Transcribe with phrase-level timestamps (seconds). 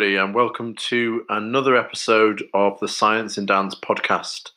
[0.00, 4.48] everybody, and welcome to another episode of the Science in Dance podcast.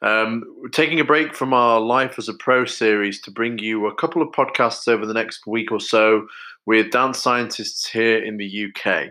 [0.00, 3.86] Um, we're taking a break from our Life as a Pro series to bring you
[3.86, 6.28] a couple of podcasts over the next week or so
[6.66, 9.08] with dance scientists here in the UK.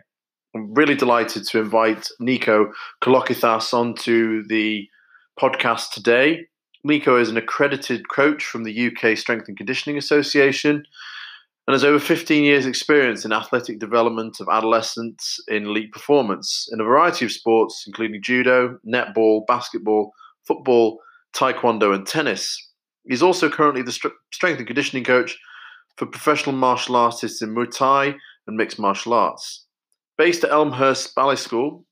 [0.56, 2.72] I'm really delighted to invite Nico
[3.04, 4.88] Kolokythas onto the
[5.38, 6.48] podcast today.
[6.86, 10.86] Nico is an accredited coach from the UK Strength and Conditioning Association
[11.68, 16.80] and has over 15 years' experience in athletic development of adolescents in elite performance in
[16.80, 20.12] a variety of sports, including judo, netball, basketball,
[20.46, 21.00] football,
[21.36, 22.56] taekwondo, and tennis.
[23.08, 25.38] He's also currently the strength and conditioning coach
[25.98, 28.16] for professional martial artists in Muay Thai
[28.48, 29.66] and mixed martial arts.
[30.18, 31.86] Based at Elmhurst Ballet School,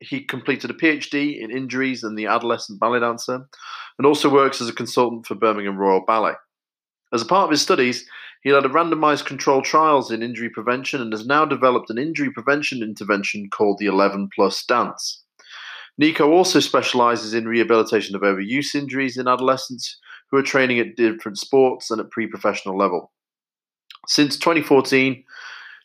[0.00, 3.46] he completed a PhD in injuries and the adolescent ballet dancer,
[3.98, 6.34] and also works as a consultant for Birmingham Royal Ballet.
[7.12, 8.06] As a part of his studies,
[8.42, 12.30] he led a randomized controlled trials in injury prevention and has now developed an injury
[12.30, 15.22] prevention intervention called the 11 plus dance.
[15.98, 19.98] Nico also specializes in rehabilitation of overuse injuries in adolescents
[20.30, 23.10] who are training at different sports and at pre professional level.
[24.06, 25.24] Since 2014,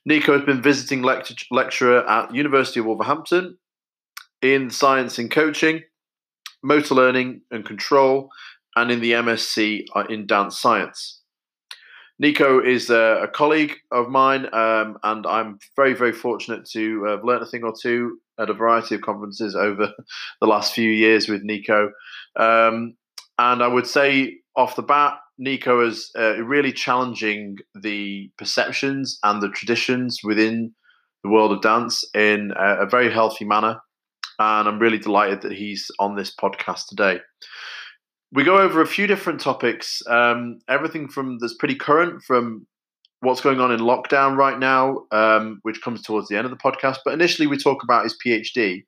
[0.06, 3.58] Nico has been visiting lect- lecturer at University of Wolverhampton
[4.42, 5.82] in science and coaching,
[6.62, 8.30] motor learning and control,
[8.76, 11.22] and in the MSc uh, in dance science.
[12.20, 17.24] Nico is a, a colleague of mine, um, and I'm very, very fortunate to have
[17.24, 19.92] learned a thing or two at a variety of conferences over
[20.42, 21.92] the last few years with Nico.
[22.36, 22.96] Um,
[23.40, 29.42] and I would say off the bat, Nico is uh, really challenging the perceptions and
[29.42, 30.74] the traditions within
[31.24, 33.80] the world of dance in a, a very healthy manner.
[34.40, 37.20] And I'm really delighted that he's on this podcast today
[38.34, 40.02] we go over a few different topics.
[40.08, 42.66] Um, everything from that's pretty current, from
[43.20, 46.58] what's going on in lockdown right now, um, which comes towards the end of the
[46.58, 46.98] podcast.
[47.06, 48.84] But initially, we talk about his PhD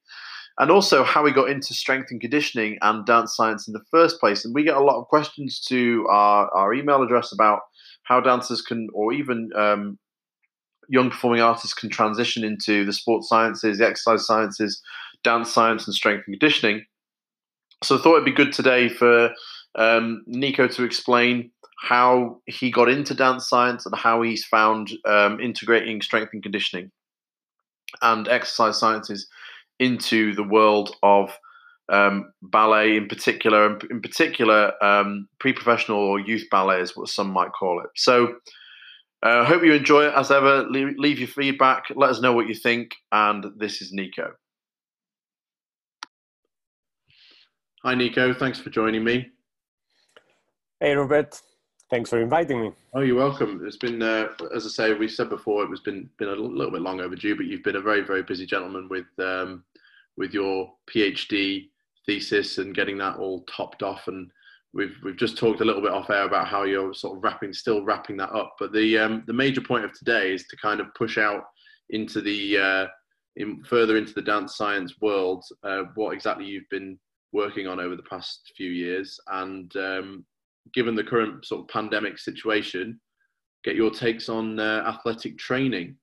[0.57, 4.19] and also how he got into strength and conditioning and dance science in the first
[4.19, 4.45] place.
[4.45, 7.59] And we get a lot of questions to our, our email address about
[8.03, 9.99] how dancers can, or even um,
[10.89, 14.81] young performing artists can transition into the sports sciences, the exercise sciences,
[15.23, 16.83] dance science, and strength and conditioning.
[17.85, 19.31] So I thought it'd be good today for
[19.75, 25.39] um, Nico to explain how he got into dance science and how he's found um,
[25.39, 26.91] integrating strength and conditioning
[28.01, 29.27] and exercise sciences
[29.79, 31.37] into the world of
[31.89, 37.29] um, ballet in particular, and in particular um, pre-professional or youth ballet is what some
[37.29, 37.89] might call it.
[37.95, 38.35] So
[39.21, 40.13] I uh, hope you enjoy it.
[40.15, 41.83] As ever, leave, leave your feedback.
[41.95, 42.95] Let us know what you think.
[43.11, 44.31] And this is Nico.
[47.85, 48.33] Hi, Nico.
[48.33, 49.29] Thanks for joining me.
[50.79, 51.39] Hey, Robert.
[51.91, 52.71] Thanks for inviting me.
[52.95, 53.61] Oh, you're welcome.
[53.63, 56.71] It's been, uh, as I say, we said before, it was been been a little
[56.71, 59.63] bit long overdue, but you've been a very, very busy gentleman with um,
[60.17, 61.69] with your PhD
[62.07, 64.07] thesis and getting that all topped off.
[64.07, 64.31] And
[64.73, 67.53] we've we've just talked a little bit off air about how you're sort of wrapping,
[67.53, 68.55] still wrapping that up.
[68.57, 71.43] But the um, the major point of today is to kind of push out
[71.91, 72.87] into the uh,
[73.35, 75.45] in, further into the dance science world.
[75.63, 76.97] Uh, what exactly you've been
[77.35, 79.19] working on over the past few years.
[79.27, 80.25] And um,
[80.73, 82.99] given the current sort of pandemic situation,
[83.63, 85.97] get your takes on uh, athletic training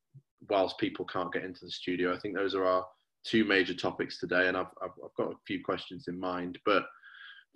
[0.50, 2.14] whilst people can't get into the studio.
[2.14, 2.84] I think those are our
[3.24, 6.58] two major topics today, and I've, I've, I've got a few questions in mind.
[6.66, 6.84] But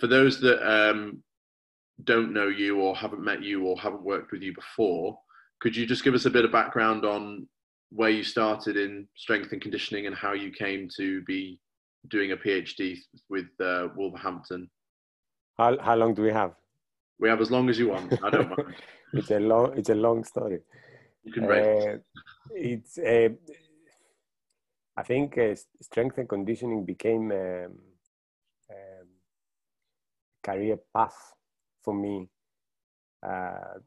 [0.00, 1.22] for those that um,
[2.04, 5.18] don't know you or haven't met you or haven't worked with you before,
[5.60, 7.48] could you just give us a bit of background on
[7.90, 11.58] where you started in strength and conditioning and how you came to be
[12.08, 14.70] doing a PhD with uh, Wolverhampton.
[15.58, 16.54] How how long do we have?
[17.18, 18.12] We have as long as you want.
[18.22, 18.74] I don't mind.
[19.12, 20.60] it's a long it's a long story.
[21.24, 21.44] You can.
[21.44, 21.98] Uh,
[22.50, 23.28] it's uh,
[24.96, 27.72] I think uh, strength and conditioning became a um,
[28.70, 29.08] um,
[30.42, 31.34] career path
[31.82, 32.28] for me.
[33.26, 33.80] Uh,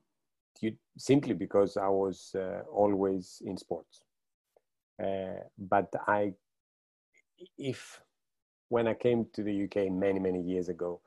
[0.62, 4.04] you, simply because I was uh, always in sports.
[5.02, 6.34] Uh, but I,
[7.58, 8.02] if
[8.70, 11.02] when I came to the UK many, many years ago,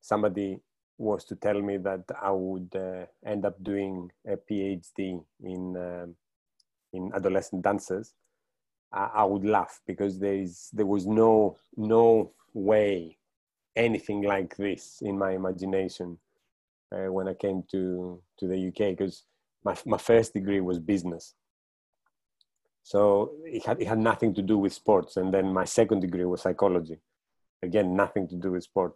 [0.00, 0.60] somebody
[0.96, 6.14] was to tell me that I would uh, end up doing a PhD in um,
[6.92, 8.14] in adolescent dances,
[8.92, 13.16] I, I, would laugh because there is there was no no way
[13.76, 16.18] anything like this in my imagination
[16.92, 19.24] uh, when I came to to the UK because
[19.64, 21.34] my my first degree was business,
[22.90, 25.16] so it had, it had nothing to do with sports.
[25.16, 26.98] And then my second degree was psychology.
[27.62, 28.94] Again, nothing to do with sport.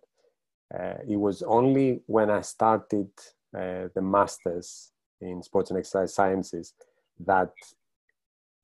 [0.77, 3.09] Uh, it was only when I started
[3.57, 6.75] uh, the master's in sports and exercise sciences
[7.21, 7.53] that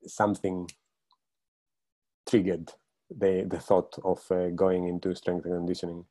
[0.05, 0.69] something
[2.29, 2.73] triggered
[3.17, 6.06] the, the thought of uh, going into strength and conditioning.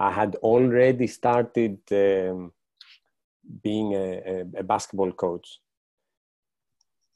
[0.00, 2.52] I had already started um,
[3.62, 5.60] being a, a, a, basketball coach.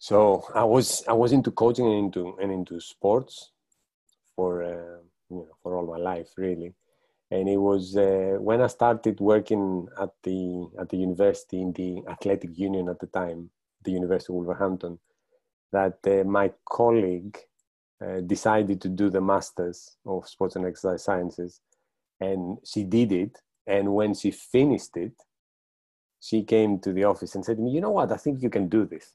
[0.00, 3.52] So I was I was into coaching and into and into sports
[4.34, 6.72] for uh, you know for all my life really,
[7.30, 12.02] and it was uh, when I started working at the at the university in the
[12.10, 13.50] athletic union at the time,
[13.84, 14.98] the University of Wolverhampton,
[15.70, 17.36] that uh, my colleague
[18.02, 21.60] uh, decided to do the masters of sports and exercise sciences.
[22.20, 23.36] And she did it.
[23.66, 25.12] And when she finished it
[26.22, 28.12] she came to the office and said to me you know what?
[28.12, 29.14] I think you can do this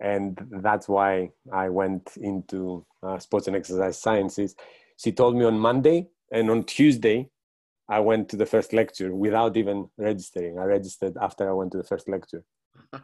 [0.00, 4.54] and that's why i went into uh, sports and exercise sciences.
[4.96, 7.28] She told me on monday and on tuesday
[7.88, 10.58] i went to the first lecture without even registering.
[10.58, 12.44] I registered after i went to the first lecture.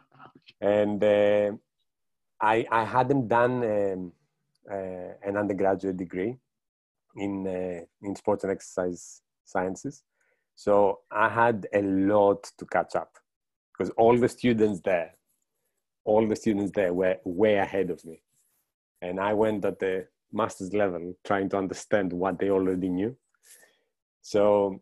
[0.61, 1.51] And uh,
[2.41, 4.11] I, I hadn't done um,
[4.71, 6.37] uh, an undergraduate degree
[7.15, 10.03] in, uh, in sports and exercise sciences.
[10.55, 13.11] So I had a lot to catch up
[13.71, 15.11] because all the students there,
[16.05, 18.21] all the students there were way ahead of me.
[19.01, 23.15] And I went at the master's level trying to understand what they already knew.
[24.21, 24.81] So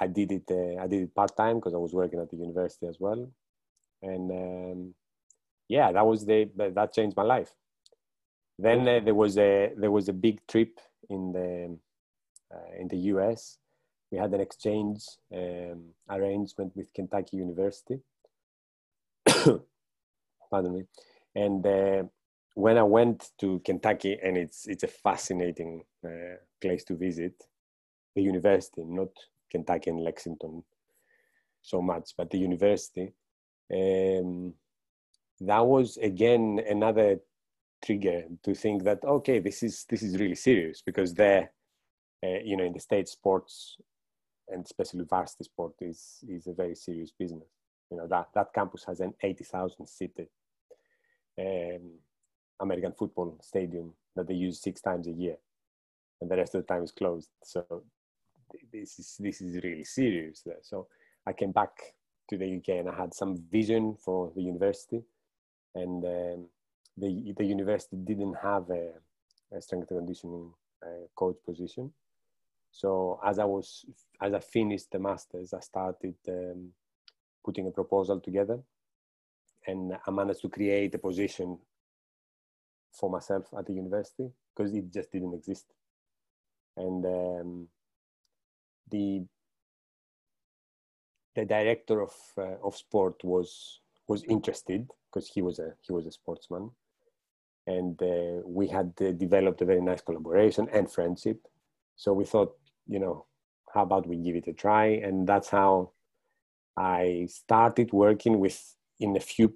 [0.00, 0.44] I did it.
[0.50, 3.30] Uh, I did it part time because I was working at the university as well,
[4.02, 4.94] and um,
[5.68, 7.52] yeah, that was the that changed my life.
[8.58, 11.78] Then uh, there was a there was a big trip in the
[12.54, 13.58] uh, in the U.S.
[14.10, 18.00] We had an exchange um, arrangement with Kentucky University.
[20.52, 20.82] Pardon me.
[21.34, 22.02] And uh,
[22.54, 27.32] when I went to Kentucky, and it's it's a fascinating uh, place to visit,
[28.14, 29.08] the university, not
[29.50, 30.62] Kentucky and Lexington
[31.62, 33.14] so much, but the university.
[33.72, 34.52] Um,
[35.40, 37.18] that was again another
[37.82, 41.50] trigger to think that okay this is this is really serious because there
[42.24, 43.76] uh, you know in the state sports
[44.48, 47.48] and especially varsity sport is is a very serious business
[47.90, 50.28] you know that that campus has an 80,000 seated
[51.38, 51.90] um,
[52.60, 55.36] American football stadium that they use six times a year
[56.20, 57.28] and the rest of the time is closed.
[57.42, 57.82] So
[58.72, 60.60] this is this is really serious there.
[60.62, 60.86] So
[61.26, 61.70] I came back
[62.28, 65.02] to the UK and I had some vision for the university
[65.74, 66.46] and um,
[66.96, 68.90] the the university didn't have a,
[69.56, 70.52] a strength and conditioning
[70.84, 71.92] uh, coach position.
[72.70, 73.84] So as I was
[74.20, 76.68] as I finished the masters, I started um,
[77.44, 78.60] putting a proposal together,
[79.66, 81.58] and I managed to create a position
[82.92, 85.66] for myself at the university because it just didn't exist,
[86.76, 87.68] and um,
[88.90, 89.24] the
[91.34, 96.06] the director of uh, of sport was was interested because he was a he was
[96.06, 96.70] a sportsman,
[97.66, 101.46] and uh, we had uh, developed a very nice collaboration and friendship.
[101.96, 102.56] So we thought,
[102.86, 103.26] you know,
[103.72, 104.86] how about we give it a try?
[104.86, 105.92] And that's how
[106.76, 109.54] I started working with in a few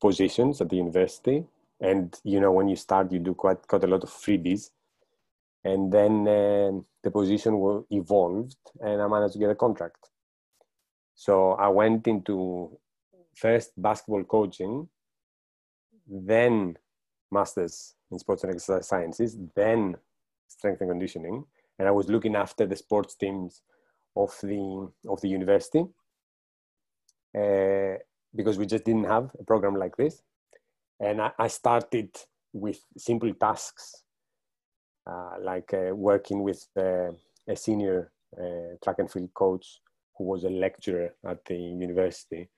[0.00, 1.44] positions at the university.
[1.80, 4.70] And you know, when you start, you do quite quite a lot of freebies.
[5.64, 10.10] And then uh, the position evolved, and I managed to get a contract.
[11.14, 12.78] So I went into
[13.34, 14.88] first basketball coaching,
[16.08, 16.76] then
[17.30, 19.96] masters in sports and exercise sciences, then
[20.48, 21.44] strength and conditioning,
[21.78, 23.62] and I was looking after the sports teams
[24.16, 25.86] of the of the university
[27.34, 27.96] uh,
[28.34, 30.22] because we just didn't have a program like this,
[31.00, 32.10] and I, I started
[32.52, 34.02] with simple tasks
[35.04, 37.10] uh, like uh, working with uh,
[37.48, 39.80] a senior uh, track and field coach
[40.16, 42.48] who was a lecturer at the university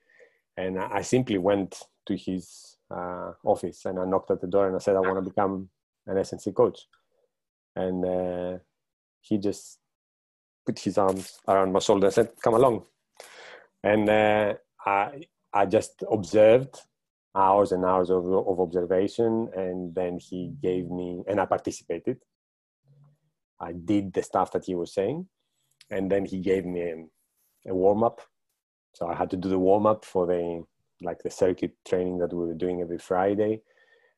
[0.57, 4.75] and I simply went to his uh, office and I knocked at the door and
[4.75, 5.69] I said, I want to become
[6.05, 6.87] an S&C coach.
[7.75, 8.61] And
[9.19, 9.79] he just
[10.65, 12.83] put his arms around my shoulder and said, come along.
[13.83, 14.53] And uh,
[14.85, 15.23] I,
[15.55, 16.81] I just observed
[17.35, 19.49] hours and hours of, of observation.
[19.55, 22.17] And then he gave me, and I participated.
[23.59, 25.27] I did the stuff that he was saying.
[25.89, 28.21] And then he gave me a, a warm up
[28.95, 30.63] so I had to do the warm up for the
[31.01, 33.61] like the circuit training that we were doing every Friday,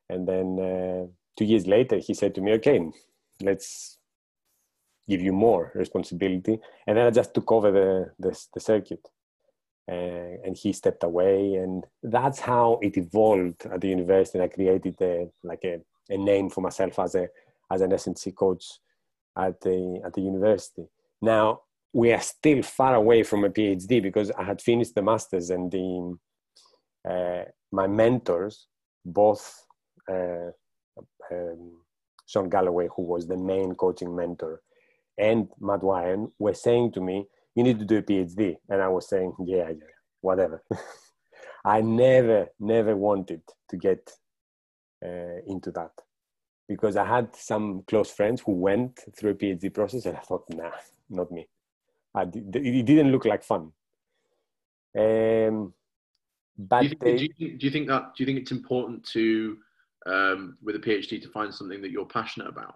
[0.08, 2.80] and then uh, two years later he said to me, "Okay,
[3.42, 3.98] let's
[5.10, 9.02] give you more responsibility," and then I just took over the the, the circuit.
[9.90, 14.38] Uh, and he stepped away, and that's how it evolved at the university.
[14.38, 15.80] And I created a, like a,
[16.10, 17.30] a name for myself as a
[17.72, 18.66] as an S&C coach
[19.38, 20.88] at the at the university.
[21.22, 21.62] Now
[21.94, 25.72] we are still far away from a PhD because I had finished the masters and
[25.72, 26.18] the
[27.10, 28.68] uh, my mentors
[29.06, 29.66] both
[30.10, 30.52] uh,
[31.32, 31.82] um,
[32.26, 34.62] Sean Galloway, who was the main coaching mentor,
[35.18, 37.26] and Matt were saying to me,
[37.58, 40.64] "You need to do a PhD," and I was saying, "Yeah, yeah, whatever."
[41.66, 44.04] I never, never wanted to get
[45.04, 45.92] uh, into that
[46.70, 50.46] because I had some close friends who went through a PhD process, and I thought,
[50.50, 50.78] "Nah,
[51.10, 51.48] not me."
[52.14, 53.72] I, it didn't look like fun.
[54.98, 55.74] Um,
[56.58, 58.40] but do you, think, they, do, you think, do you think that do you think
[58.40, 59.58] it's important to
[60.06, 62.76] um, with a PhD to find something that you're passionate about?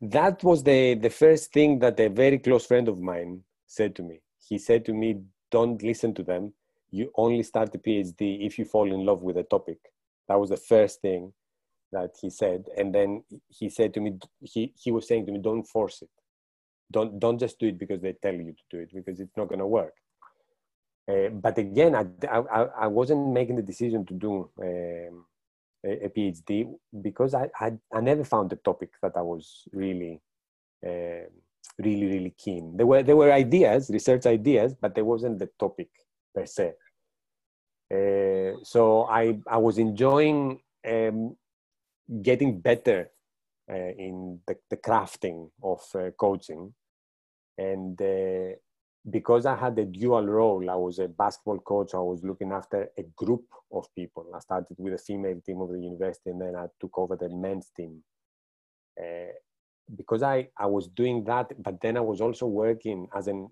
[0.00, 4.02] That was the the first thing that a very close friend of mine said to
[4.02, 4.20] me.
[4.48, 6.54] He said to me, "Don't listen to them.
[6.90, 9.78] You only start a PhD if you fall in love with a topic."
[10.26, 11.32] That was the first thing
[11.92, 15.38] that he said, and then he said to me, he he was saying to me,
[15.38, 16.10] "Don't force it.
[16.90, 19.48] Don't don't just do it because they tell you to do it because it's not
[19.48, 19.94] going to work."
[21.08, 25.24] Uh, but again, I, I, I, wasn't making the decision to do um,
[25.82, 26.70] a, a, PhD
[27.00, 30.20] because I, I, I, never found a topic that I was really,
[30.86, 31.24] uh,
[31.78, 32.76] really, really keen.
[32.76, 35.88] There were, there were ideas, research ideas, but there wasn't the topic
[36.34, 36.72] per se.
[37.90, 41.36] Uh, so I, I was enjoying um,
[42.22, 43.10] getting better
[43.70, 46.74] uh, in the, the, crafting of uh, coaching.
[47.56, 48.56] And uh,
[49.10, 52.88] because I had a dual role, I was a basketball coach, I was looking after
[52.98, 54.26] a group of people.
[54.34, 57.28] I started with a female team of the university and then I took over the
[57.28, 58.02] men's team.
[59.96, 63.48] Because I, I was doing that, but then I was also working as an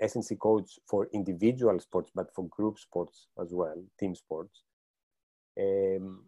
[0.00, 4.62] S&C coach for individual sports, but for group sports as well, team sports.
[5.60, 6.24] Um,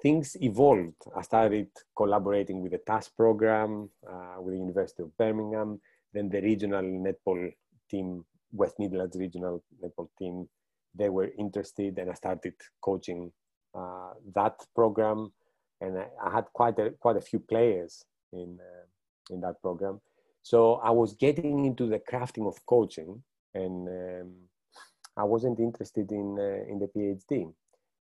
[0.00, 1.02] things evolved.
[1.16, 5.80] I started collaborating with the TASS program, uh, with the University of Birmingham,
[6.12, 7.52] then the regional netball
[7.90, 10.48] team, West Midlands regional netball team,
[10.94, 13.32] they were interested and I started coaching
[13.74, 15.32] uh, that program.
[15.80, 20.00] And I, I, had quite a, quite a few players in, uh, in that program.
[20.42, 23.22] So I was getting into the crafting of coaching
[23.54, 24.32] and um,
[25.16, 27.52] I wasn't interested in, uh, in the PhD.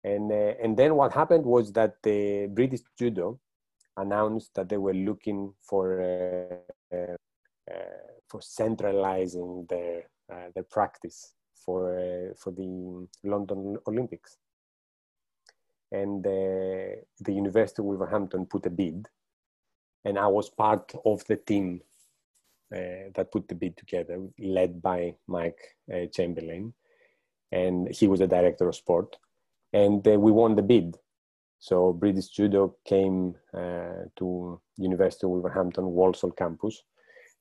[0.05, 3.39] And, uh, and then what happened was that the British Judo
[3.97, 6.63] announced that they were looking for
[8.29, 10.05] for centralizing their
[10.55, 11.35] their practice
[11.65, 14.39] for uh, for the London Olympics.
[15.93, 19.09] And uh, the University of Wolverhampton put a bid,
[20.05, 21.81] and I was part of the team
[22.75, 25.61] uh, that put the bid together, led by Mike
[25.93, 26.73] uh, Chamberlain,
[27.53, 29.17] and he was the director of sport,
[29.73, 30.97] and uh, we won the bid.
[31.59, 36.83] So British Judo came to University of Wolverhampton Walsall campus.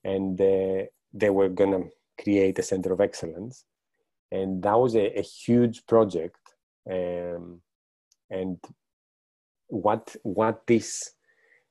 [0.04, 1.90] And uh, they were going to
[2.22, 3.64] create a center of excellence.
[4.30, 6.38] And that was a, a huge project.
[6.90, 7.60] Um,
[8.30, 8.58] and
[9.68, 11.10] what what this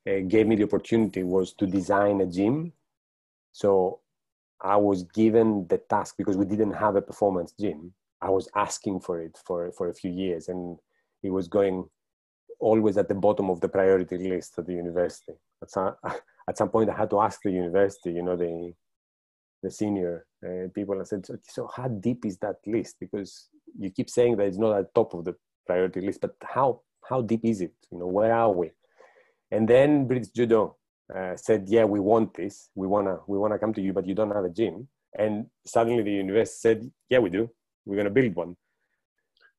[0.07, 2.71] uh, gave me the opportunity was to design a gym
[3.51, 3.99] so
[4.61, 8.99] i was given the task because we didn't have a performance gym i was asking
[8.99, 10.77] for it for for a few years and
[11.23, 11.85] it was going
[12.59, 15.95] always at the bottom of the priority list at the university at some
[16.49, 18.73] at some point I had to ask the university, you know, the
[19.61, 20.99] the senior uh, people.
[20.99, 22.95] I said, so, how deep is that list?
[22.99, 25.35] Because you keep saying that it's not at top of the
[25.67, 27.75] priority list, but how how deep is it?
[27.91, 28.71] You know, where are we?
[29.51, 30.77] And then British Judo
[31.13, 32.69] uh, said, yeah, we want this.
[32.75, 34.87] We wanna we wanna come to you, but you don't have a gym.
[35.17, 37.49] And suddenly the university said, yeah, we do.
[37.85, 38.55] We're gonna build one.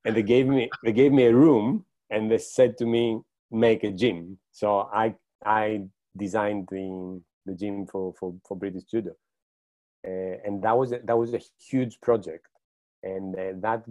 [0.05, 3.21] And they gave me they gave me a room, and they said to me,
[3.51, 4.39] make a gym.
[4.53, 5.83] So I I
[6.17, 9.13] designed the, the gym for, for, for British Judo.
[10.07, 12.47] Uh, and that was, a, that was a huge project.
[13.03, 13.85] And uh, that,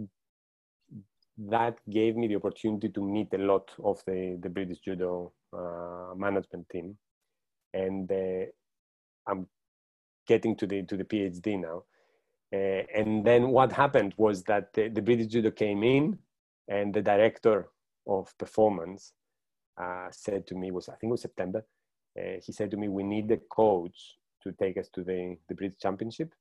[1.38, 5.32] that gave me the opportunity to meet a lot of the, the British Judo
[6.16, 6.96] management team.
[7.72, 8.46] And uh,
[9.28, 9.46] I'm
[10.26, 11.84] getting to the, to the PhD now.
[12.52, 16.18] Uh, and then what happened was that the, the, British Judo came in
[16.66, 17.68] and the director
[18.08, 19.12] of performance
[19.80, 21.64] uh, said to me was I think it was September
[22.18, 25.54] uh, he said to me, "We need the coach to take us to the the
[25.54, 26.34] British Championship,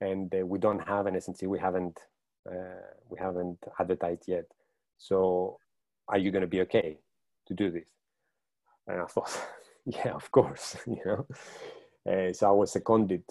[0.00, 1.46] and uh, we don't have an S&C.
[1.46, 1.98] We haven't
[2.50, 4.46] uh, we haven't advertised yet.
[4.98, 5.58] So,
[6.08, 6.98] are you going to be okay
[7.50, 7.88] to do this?"
[8.86, 9.32] And I thought,
[9.84, 11.26] "Yeah, of course." you know,
[12.10, 13.24] uh, so I was seconded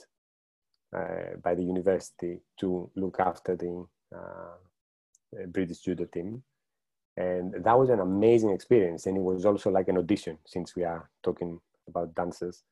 [0.96, 3.86] uh, by the university to look after the
[4.16, 6.44] uh, British judo team.
[7.18, 9.06] And that was an amazing experience.
[9.06, 12.64] And it was also like an audition since we are talking about dancers.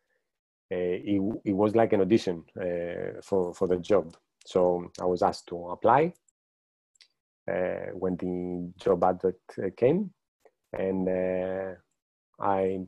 [0.71, 4.15] Uh, it, it was like an audition uh, for, for the job.
[4.45, 6.13] So i was asked to apply
[7.51, 9.39] uh, when the job advert
[9.75, 10.11] came
[10.73, 11.75] and uh,
[12.39, 12.79] i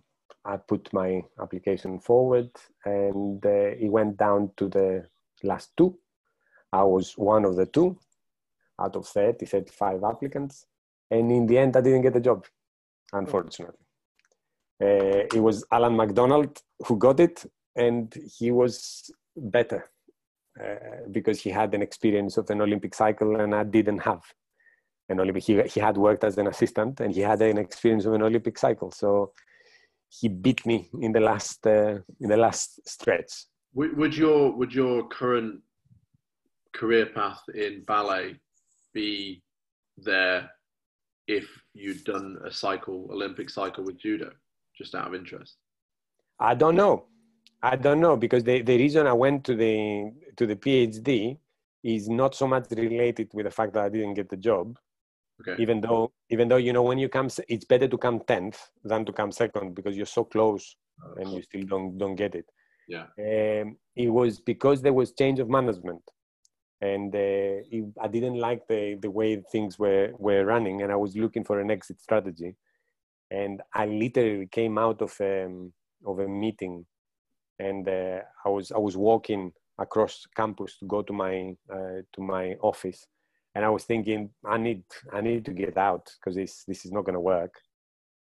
[0.45, 2.49] I put my application forward,
[2.85, 5.05] and uh, it went down to the
[5.43, 5.99] last two.
[6.71, 7.99] I was one of the two
[8.79, 10.65] out of 30, 35 applicants.
[11.11, 12.45] And in the end, I didn't get the job,
[13.11, 13.85] unfortunately.
[14.81, 17.45] Uh, it was Alan McDonald who got it,
[17.75, 19.89] and he was better
[20.63, 24.21] uh, because he had an experience of an Olympic cycle, and I didn't have
[25.09, 25.43] an Olympic.
[25.43, 28.57] He, he had worked as an assistant, and he had an experience of an Olympic
[28.57, 28.91] cycle.
[28.91, 29.33] So
[30.09, 33.45] he beat me in the last uh, in the last stretch.
[33.73, 35.61] Would, would your would your current
[36.73, 38.35] career path in ballet
[38.93, 39.41] be
[39.97, 40.49] there
[41.27, 44.31] if you'd done a cycle, Olympic cycle with judo,
[44.77, 45.57] just out of interest?
[46.39, 47.05] I don't know.
[47.61, 51.37] I don't know because the, the reason I went to the to the PhD
[51.83, 54.77] is not so much related with the fact that I didn't get the job.
[55.41, 55.61] Okay.
[55.61, 59.05] Even though even though you know when you come, it's better to come tenth than
[59.05, 60.75] to come second because you're so close
[61.17, 62.45] and you still don't don't get it.
[62.87, 63.05] Yeah.
[63.17, 66.01] Um, it was because there was change of management
[66.81, 70.95] and uh, it, I didn't like the the way things were were running, and I
[70.95, 72.55] was looking for an exit strategy.
[73.31, 75.73] And I literally came out of um,
[76.05, 76.85] of a meeting,
[77.59, 82.21] and uh, I was I was walking across campus to go to my uh, to
[82.21, 83.05] my office,
[83.55, 86.91] and I was thinking I need I need to get out because this this is
[86.91, 87.53] not going to work.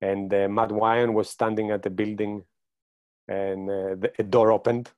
[0.01, 2.43] And uh, Matt Wyon was standing at the building,
[3.27, 4.91] and uh, the, a door opened,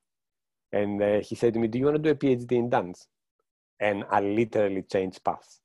[0.71, 3.07] and uh, he said to me, "Do you want to do a PhD in dance?"
[3.81, 5.59] and I literally changed paths.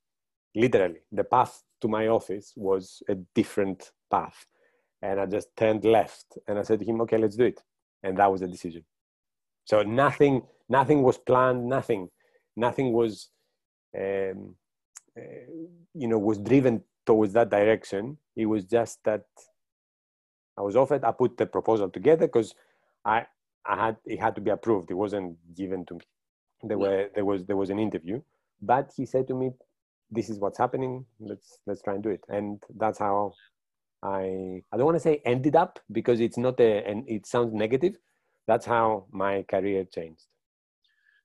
[0.54, 4.46] Literally, the path to my office was a different path.
[5.02, 7.62] And I just turned left and I said to him, okay, let's do it.
[8.02, 8.84] And that was the decision.
[9.66, 12.08] So nothing, nothing was planned, nothing,
[12.56, 13.28] nothing was,
[13.96, 14.54] um,
[15.16, 15.20] uh,
[15.94, 18.18] you know, was driven towards that direction.
[18.36, 19.24] It was just that
[20.58, 22.54] I was offered, I put the proposal together because
[23.04, 23.26] I,
[23.66, 24.90] I had, it had to be approved.
[24.90, 26.00] It wasn't given to me.
[26.62, 28.22] There were there was there was an interview
[28.62, 29.50] but he said to me
[30.10, 31.04] this is what's happening.
[31.20, 32.24] Let's let's try and do it.
[32.28, 33.34] And that's how
[34.02, 37.52] i i don't want to say ended up because it's not a and it sounds
[37.52, 37.96] negative.
[38.46, 40.24] That's how my career changed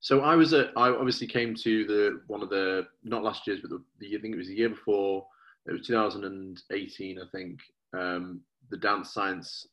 [0.01, 3.61] so i was a i obviously came to the one of the not last year's
[3.61, 5.25] but the, the i think it was the year before
[5.67, 7.59] it was 2018 i think
[7.97, 9.67] um the dance science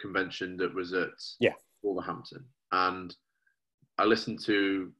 [0.00, 1.10] convention that was at
[1.40, 3.14] yeah wolverhampton and
[4.00, 4.90] I listened to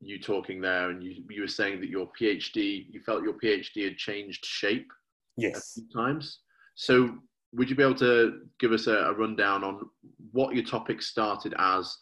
[0.00, 3.84] you talking there, and you you were saying that your PhD, you felt your PhD
[3.84, 4.90] had changed shape.
[5.36, 5.78] Yes.
[5.94, 6.40] times.
[6.74, 7.18] So,
[7.52, 9.88] would you be able to give us a, a, rundown on
[10.32, 11.96] what your topic started as,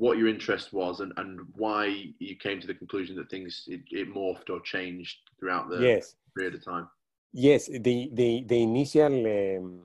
[0.00, 1.84] what your interest was, and, and why
[2.18, 6.16] you came to the conclusion that things it, it morphed or changed throughout the yes.
[6.34, 6.88] period of time?
[7.32, 9.14] Yes, the the the initial.
[9.14, 9.80] Um,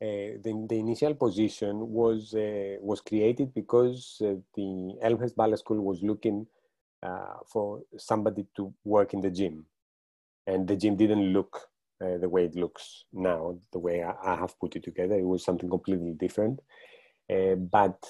[0.00, 5.80] uh, the, the, initial position was uh, was created because uh, the Elmhurst Ballet School
[5.80, 6.44] was looking
[7.04, 9.64] uh, for somebody to work in the gym,
[10.46, 11.68] and the gym didn't look
[12.04, 13.56] uh, the way it looks now.
[13.70, 16.58] The way I, I, have put it together, it was something completely different.
[17.30, 18.02] Uh, but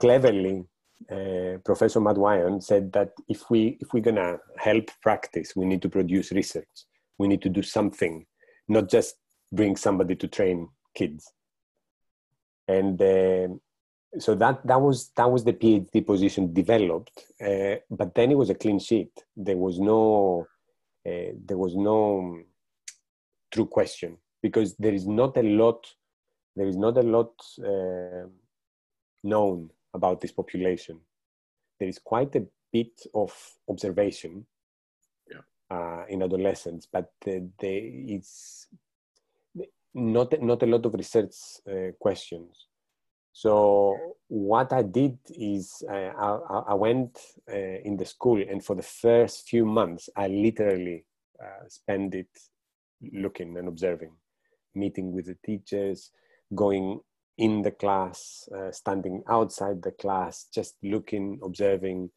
[0.00, 0.64] cleverly,
[1.64, 5.88] Professor Matt Wyon said that if we if we're gonna help practice, we need to
[5.88, 6.86] produce research.
[7.18, 8.26] We need to do something,
[8.68, 9.16] not just
[9.52, 11.32] bring somebody to train kids
[12.68, 13.48] and uh,
[14.18, 18.50] so that that was that was the phd position developed uh, but then it was
[18.50, 20.46] a clean sheet there was no
[21.06, 22.38] uh, there was no
[23.50, 25.86] true question because there is not a lot
[26.54, 27.32] there is not a lot
[27.64, 28.26] uh,
[29.22, 31.00] known about this population
[31.78, 33.32] there is quite a bit of
[33.68, 34.44] observation
[35.30, 35.40] yeah.
[35.70, 38.68] Uh, in adolescents but the, it's
[39.98, 41.34] not not a lot of research
[41.68, 42.66] uh, questions.
[43.32, 48.74] So what I did is uh, I, I, went uh, in the school, and for
[48.74, 51.04] the first few months, I literally
[51.40, 52.28] uh, spent it
[53.12, 54.10] looking and observing,
[54.74, 56.10] meeting with the teachers,
[56.54, 57.00] going
[57.38, 62.10] in the class, uh, standing outside the class, just looking, observing,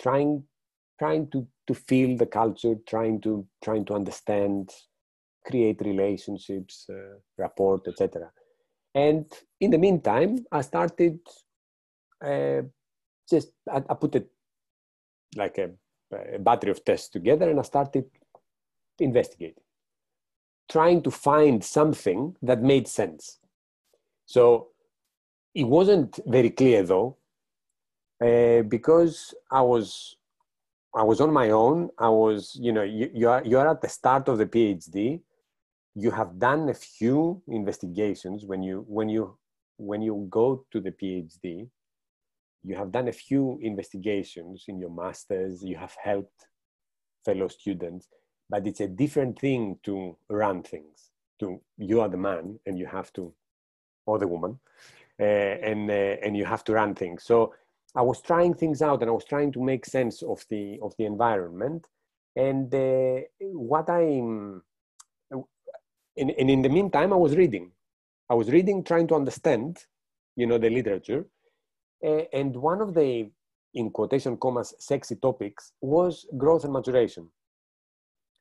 [0.00, 0.44] trying
[0.98, 4.70] trying to to feel the culture, trying to trying to understand
[5.44, 8.30] create relationships, uh, rapport, etc.
[8.94, 9.26] And
[9.60, 11.18] in the meantime, I started
[12.24, 12.62] uh,
[13.28, 14.28] just I, I, put it
[15.36, 15.70] like a,
[16.34, 18.04] a battery of tests together, and I started
[18.98, 19.62] investigating,
[20.70, 23.38] trying to find something that made sense.
[24.34, 24.68] So
[25.54, 27.18] it wasn't very clear though,
[28.24, 30.16] uh, because I was
[30.94, 31.90] I was on my own.
[31.98, 35.20] I was, you know, you, you are you are at the start of the PhD,
[35.94, 39.36] you have done a few investigations when you when you
[39.76, 41.68] when you go to the phd
[42.64, 45.64] you have done a few investigations in your masters.
[45.64, 46.46] You have helped
[47.24, 48.08] fellow students
[48.48, 51.10] but it's a different thing to run things.
[51.40, 53.34] To you are the man and you have to
[54.06, 54.58] or the woman
[55.20, 57.54] uh, and uh, and you have to run things so
[57.94, 60.94] i was trying things out and i was trying to make sense of the of
[60.98, 61.86] the environment
[62.36, 63.20] and uh,
[63.52, 64.62] what i'm
[66.16, 67.72] and, and in the meantime, I was reading.
[68.28, 69.78] I was reading, trying to understand,
[70.36, 71.26] you know, the literature.
[72.04, 73.30] Uh, and one of the,
[73.74, 77.28] in quotation commas, sexy topics was growth and maturation.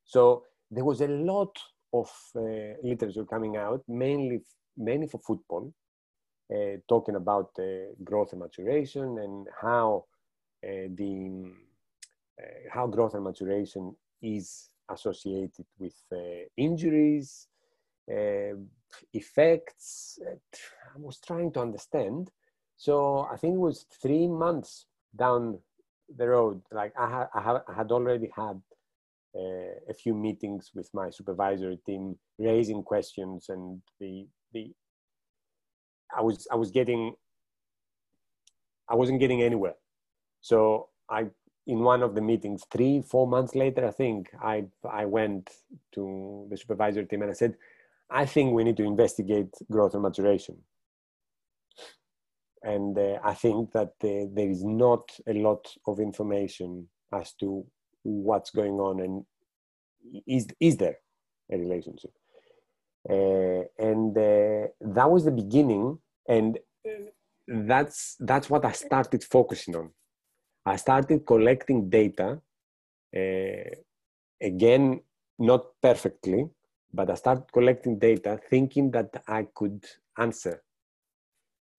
[0.06, 1.58] So there was a lot
[1.93, 4.41] of uh, literature coming out, mainly,
[4.77, 5.73] mainly for football,
[6.53, 7.51] uh, talking about
[8.03, 10.05] growth and maturation and how
[10.62, 11.51] the
[12.71, 17.47] how growth and maturation is associated with uh, injuries,
[18.12, 18.55] uh,
[19.13, 20.19] effects.
[20.25, 22.31] I was trying to understand.
[22.77, 25.60] So I think it was three months down
[26.17, 26.62] the road.
[26.71, 28.62] Like I had, I, had, I had already had
[29.36, 34.71] uh, a few meetings with my supervisory team, raising questions, and the the
[36.15, 37.15] I was I was getting
[38.89, 39.75] I wasn't getting anywhere.
[40.41, 41.27] So I
[41.67, 45.49] in one of the meetings, three four months later, I think I I went
[45.93, 47.55] to the supervisory team and I said,
[48.09, 50.57] I think we need to investigate growth and maturation.
[52.63, 57.65] And uh, I think that uh, there is not a lot of information as to
[58.03, 59.25] what's going on and
[60.27, 60.97] is, is there
[61.51, 62.11] a relationship.
[63.09, 65.97] Uh, and uh, that was the beginning.
[66.27, 66.59] And
[67.47, 69.89] that's, that's what I started focusing on.
[70.65, 72.39] I started collecting data,
[73.15, 73.75] uh,
[74.39, 75.01] again,
[75.39, 76.47] not perfectly,
[76.93, 79.85] but I started collecting data thinking that I could
[80.17, 80.61] answer.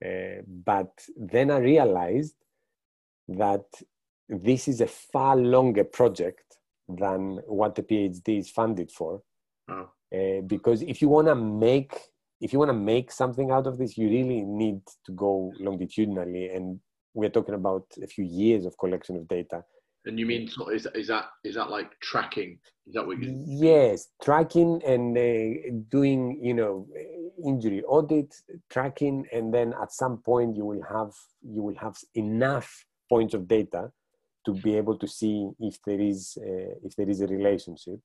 [0.04, 2.34] Uh, but then I realized
[3.28, 3.64] that
[4.28, 6.58] this is a far longer project
[6.88, 9.22] than what the PhD is funded for.
[9.68, 9.90] Oh.
[10.14, 11.98] Uh, because if you want to make
[12.42, 16.48] if you want to make something out of this, you really need to go longitudinally,
[16.48, 16.80] and
[17.14, 19.62] we're talking about a few years of collection of data.
[20.04, 22.58] And you mean is is that is that like tracking?
[22.88, 23.44] Is that what you?
[23.46, 26.88] Yes, tracking and uh, doing you know
[27.46, 28.34] injury audit,
[28.68, 33.46] tracking, and then at some point you will have you will have enough points of
[33.46, 33.92] data
[34.44, 38.00] to be able to see if there is uh, if there is a relationship.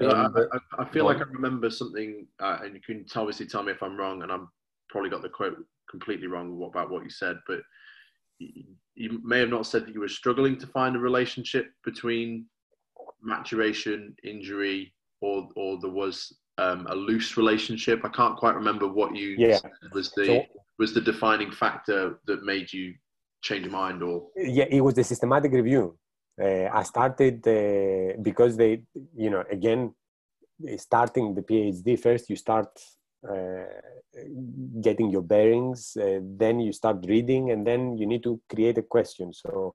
[0.00, 3.62] Because I, I, I, feel like I remember something, uh, and you can obviously tell
[3.62, 4.48] me if I'm wrong, and I'm
[4.88, 5.56] probably got the quote
[5.90, 7.60] completely wrong about what you said, but
[8.38, 12.46] you may have not said that you were struggling to find a relationship between
[13.22, 18.00] maturation, injury, or or there was um, a loose relationship.
[18.04, 19.58] I can't quite remember what you yeah.
[19.92, 20.42] was the so,
[20.78, 22.94] was the defining factor that made you
[23.42, 25.98] change your mind, or yeah, it was the systematic review.
[26.42, 28.82] Uh, I started uh, because they,
[29.16, 29.94] you know, again,
[30.76, 32.68] starting the PhD first, you start
[33.28, 33.64] uh,
[34.80, 38.82] getting your bearings uh, then you start reading and then you need to create a
[38.82, 39.32] question.
[39.32, 39.74] So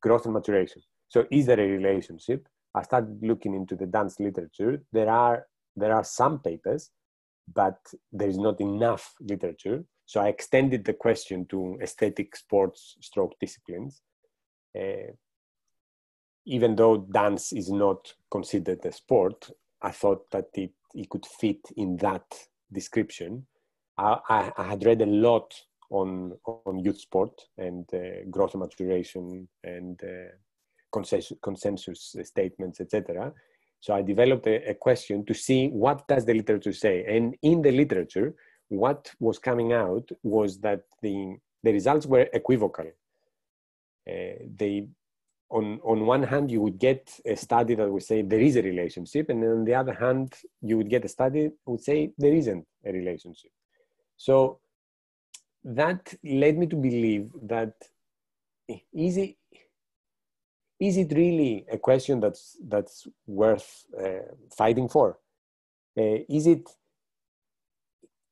[0.00, 0.82] growth and maturation.
[1.08, 2.46] So is there a relationship?
[2.74, 4.82] I started looking into the dance literature.
[4.92, 5.46] There are
[5.76, 6.90] there are some papers
[7.52, 7.78] but
[8.12, 9.84] there is not enough literature.
[10.06, 14.02] So i extended the question to aesthetic sports stroke disciplines.
[14.78, 15.12] Uh,
[16.46, 19.50] even though dance is not considered a sport
[19.82, 22.24] i thought that it, it could fit in that
[22.74, 23.46] description,
[23.96, 25.54] I, I, had read a lot
[25.90, 30.32] on on youth sport and uh, growth maturation and uh,
[30.92, 33.32] consensus, consensus statements, etc.
[33.80, 37.62] So I developed a, a, question to see what does the literature say, and in
[37.62, 38.34] the literature,
[38.68, 42.86] what was coming out was that the the results were equivocal.
[44.06, 44.86] Uh, they
[45.50, 48.62] on, on one hand, you would get a study that would say there is a
[48.62, 52.32] relationship, and on the other hand, you would get a study that would say there
[52.32, 53.50] isn't a relationship.
[54.16, 54.60] So
[55.62, 57.74] that led me to believe that
[58.92, 59.36] is it,
[60.80, 65.18] is it really a question that's, that's worth uh, fighting for?
[65.96, 66.68] Uh, is, it,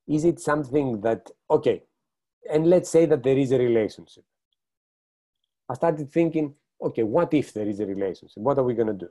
[0.09, 1.83] is it something that, okay,
[2.53, 4.25] and let's say that there is a relationship.
[5.69, 6.55] I started thinking,
[6.87, 8.43] okay, what if there is a relationship?
[8.43, 9.09] What are we going to do?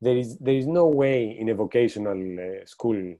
[0.00, 3.14] There is, there is no way in a vocational uh, school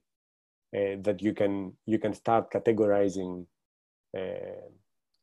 [0.77, 3.47] uh, that you can, you can start categorizing
[4.17, 4.67] uh,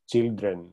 [0.08, 0.70] children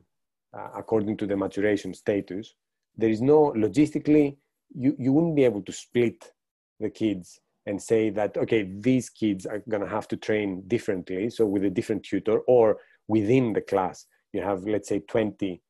[0.52, 2.54] uh, according to the maturation status.
[2.96, 4.36] There is no, logistically,
[4.74, 6.32] you, you wouldn't be able to split
[6.80, 11.30] the kids and say that okay these kids are going to have to train differently
[11.30, 12.78] so with a different tutor or
[13.08, 15.62] within the class you have let's say 20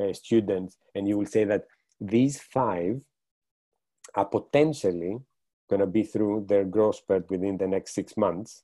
[0.00, 1.64] uh, students and you will say that
[2.00, 3.00] these five
[4.14, 5.18] are potentially
[5.68, 8.62] going to be through their growth spurt within the next six months.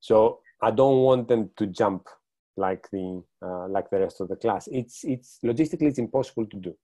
[0.00, 2.06] So i don't want them to jump
[2.56, 4.68] like the uh, like the rest of the class.
[4.70, 6.74] It's it's logistically it's impossible to do.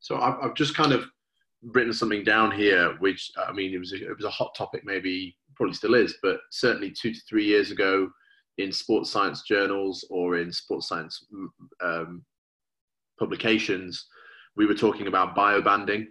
[0.00, 1.04] So I've, I've just kind of
[1.62, 4.82] written something down here, which I mean, it was a, it was a hot topic,
[4.84, 8.08] maybe probably still is, but certainly two to three years ago
[8.58, 11.24] in sports science journals or in sports science
[11.82, 12.22] um,
[13.18, 14.06] publications,
[14.56, 16.06] we were talking about biobanding.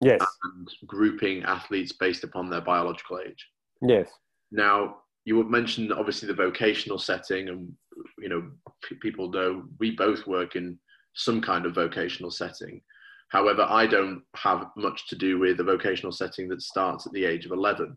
[0.00, 0.24] Yes.
[0.44, 3.46] And grouping athletes based upon their biological age.
[3.82, 4.08] Yes.
[4.50, 7.72] Now, you mentioned obviously the vocational setting, and
[8.18, 8.50] you know,
[8.82, 10.78] p- people know we both work in
[11.14, 12.80] some kind of vocational setting.
[13.28, 17.24] However, I don't have much to do with a vocational setting that starts at the
[17.24, 17.96] age of 11.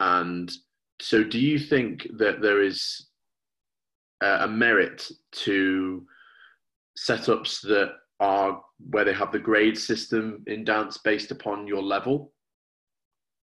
[0.00, 0.50] And
[1.00, 3.08] so, do you think that there is
[4.20, 6.04] a merit to
[7.06, 12.32] setups that are where they have the grade system in dance based upon your level?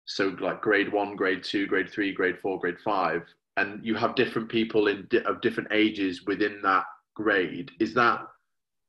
[0.05, 3.23] So, like grade one, grade two, grade three, grade four, grade five,
[3.57, 7.71] and you have different people in di- of different ages within that grade.
[7.79, 8.21] Is that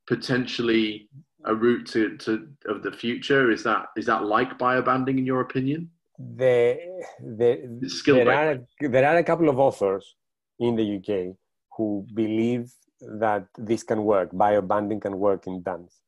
[0.06, 1.08] potentially
[1.44, 3.50] a route to, to of the future?
[3.50, 5.90] Is that is that like biobanding in your opinion?
[6.18, 6.78] The,
[7.20, 10.14] the, there, are, there are a couple of authors
[10.60, 11.34] in the UK
[11.76, 16.00] who believe that this can work, biobanding can work in dance.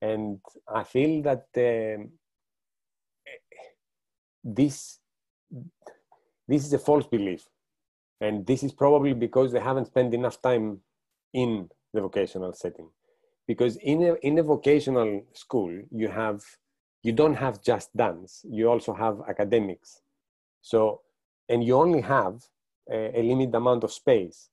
[0.00, 0.40] And
[0.72, 2.10] I feel that um,
[4.44, 4.98] this,
[6.46, 7.48] this is a false belief.
[8.20, 10.80] And this is probably because they haven't spent enough time
[11.32, 12.88] in the vocational setting
[13.46, 16.42] because in a, in a vocational school you have
[17.02, 20.00] you don't have just dance you also have academics
[20.62, 21.00] so
[21.48, 22.42] and you only have
[22.90, 24.48] a, a limited amount of space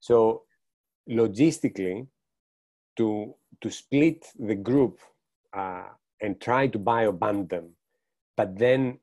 [0.00, 0.42] so
[1.08, 2.06] logistically
[2.96, 4.98] to to split the group
[5.56, 5.88] uh,
[6.20, 7.70] and try to bioband them
[8.36, 8.98] but then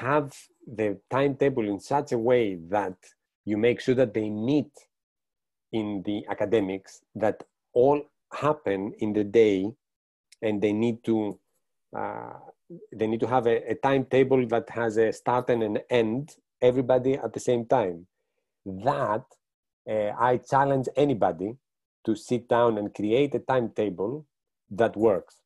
[0.00, 0.32] have
[0.66, 2.96] the timetable in such a way that
[3.44, 4.72] you make sure that they meet
[5.72, 8.00] in the academics that all
[8.32, 9.70] happen in the day
[10.42, 11.38] and they need to
[11.96, 12.32] uh,
[12.92, 17.14] they need to have a, a, timetable that has a start and an end everybody
[17.14, 18.06] at the same time.
[18.66, 19.24] That
[19.90, 21.56] uh, i challenge anybody
[22.04, 24.26] to sit down and create a timetable
[24.70, 25.36] that works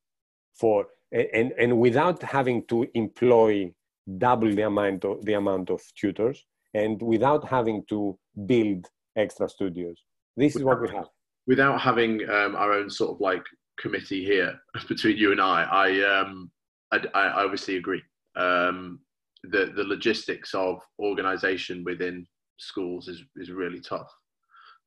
[0.55, 3.72] for and, and without having to employ
[4.18, 10.03] double the amount of the amount of tutors and without having to build extra studios
[10.37, 11.09] this is what we have
[11.48, 13.42] without having um, our own sort of like
[13.81, 16.51] committee here between you and I, I, um,
[16.92, 18.03] I, I obviously agree.
[18.37, 19.01] Um,
[19.44, 22.27] the the logistics of organisation within
[22.59, 24.12] schools is is really tough.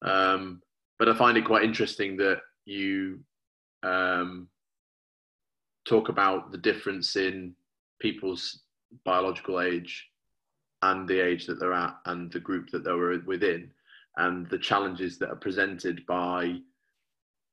[0.01, 0.61] Um,
[0.99, 3.19] but I find it quite interesting that you
[3.83, 4.47] um,
[5.87, 7.55] talk about the difference in
[7.99, 8.61] people's
[9.05, 10.07] biological age
[10.81, 13.69] and the age that they're at and the group that they were within
[14.17, 16.55] and the challenges that are presented by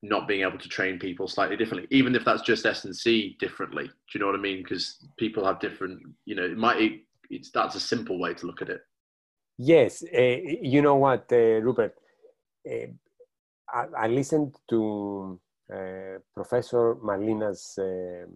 [0.02, 3.36] not being able to train people slightly differently, even if that's just S and C
[3.40, 3.84] differently.
[3.84, 4.62] Do you know what I mean?
[4.62, 8.62] Because people have different, you know, it might it's that's a simple way to look
[8.62, 8.80] at it.
[9.58, 11.96] Yes, uh, you know what, uh, Rupert.
[12.70, 12.92] Uh,
[13.72, 15.40] I, I, listened to
[16.34, 18.34] Professor Malina's um,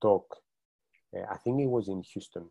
[0.00, 0.36] talk.
[1.30, 2.46] I think it was in Houston,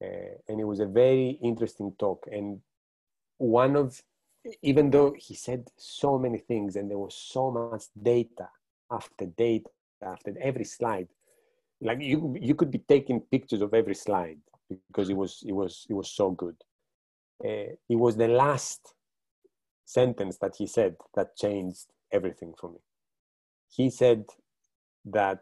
[0.00, 2.26] and it was a very interesting talk.
[2.30, 2.60] And
[3.38, 4.02] one of
[4.62, 8.48] even though he said so many things and there was so much data
[8.90, 9.70] after data
[10.02, 11.08] after every slide
[11.80, 14.38] like you you could be taking pictures of every slide
[14.88, 16.56] because it was it was it was so good
[17.44, 18.94] uh, it was the last
[19.84, 22.78] sentence that he said that changed everything for me.
[23.70, 24.24] He said
[25.06, 25.40] that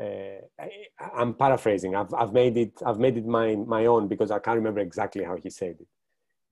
[0.00, 1.96] uh, I, am paraphrasing.
[1.96, 5.24] I've, I've made it i've made it my my own because i can't remember exactly
[5.24, 5.88] how he said it.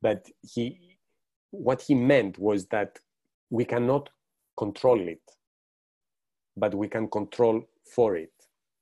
[0.02, 0.98] But he
[1.50, 2.98] what he meant was that
[3.50, 4.10] we cannot
[4.56, 5.20] control it
[6.56, 7.62] but we can control
[7.94, 8.32] for it.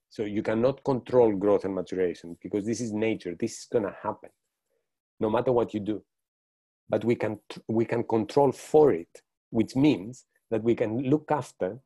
[0.09, 3.35] So you cannot control growth and maturation because this is nature.
[3.39, 4.31] This is going to happen.
[5.19, 6.03] No matter what you do
[6.89, 11.79] but we can we can control for it which means that we can look after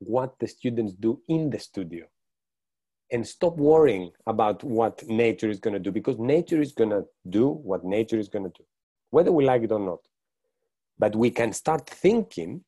[0.00, 2.04] what the students do in the studio.
[3.12, 7.04] And stop worrying about what nature is going to do because nature is going to
[7.28, 8.64] do what nature is going to do
[9.10, 9.98] whether we like it or not.
[10.98, 12.64] But we can start thinking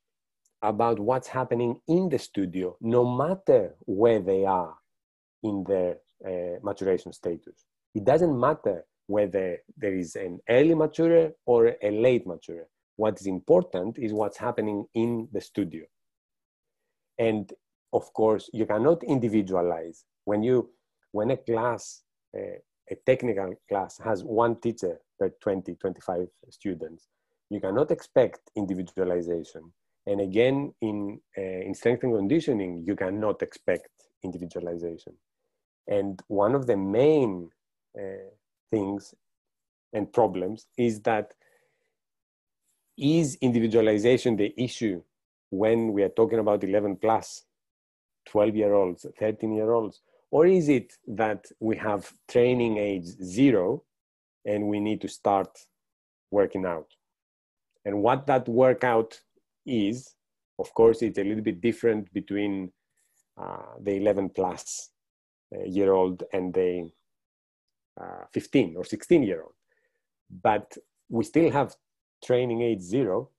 [0.63, 4.75] about what's happening in the studio no matter where they are
[5.43, 5.97] in their
[6.27, 7.65] uh, maturation status.
[7.95, 12.67] It doesn't matter whether there is an early mature or a late mature.
[12.97, 15.85] What is important is what's happening in the studio.
[17.19, 17.53] And
[17.93, 20.05] of course, you cannot individualize.
[20.25, 20.71] When you,
[21.11, 22.03] when a class,
[22.37, 22.59] uh,
[22.91, 27.09] a technical class has one teacher per 20, 25 students,
[27.51, 29.73] you cannot expect individualization.
[30.07, 33.89] And again, in, uh, in strength and conditioning, you cannot expect
[34.25, 35.15] individualization.
[35.87, 37.51] And one of the main
[37.99, 38.31] uh,
[38.73, 39.15] things
[39.93, 41.35] and problems is that
[42.99, 45.01] is individualization the issue
[45.51, 47.45] when we are talking about 11 plus
[48.27, 53.85] 12 year olds 13 year olds or is it that we have training age zero
[54.47, 55.51] and we need to start
[56.31, 56.89] working out?
[57.85, 59.21] And what that workout
[59.67, 60.15] is
[60.59, 62.73] of course it's a little bit different between
[63.41, 64.91] uh, the 11 plus
[65.55, 66.91] uh, year old and the
[68.01, 69.55] uh, 15 or 16 year old.
[70.43, 70.77] But
[71.09, 71.75] we still have
[72.25, 73.31] training age zero.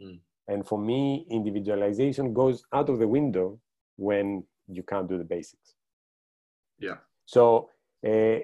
[0.00, 0.20] Mm.
[0.48, 3.58] and for me individualization goes out of the window
[3.96, 5.74] when you can't do the basics.
[6.78, 6.98] Yeah.
[7.24, 7.70] So
[8.06, 8.38] uh,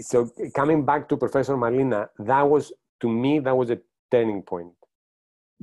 [0.00, 3.78] so coming back to professor malina that was to me that was a
[4.10, 4.72] turning point.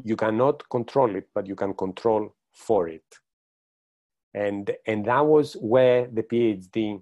[0.04, 3.06] You cannot control it but you can control for it.
[4.34, 7.02] And and that was where the phd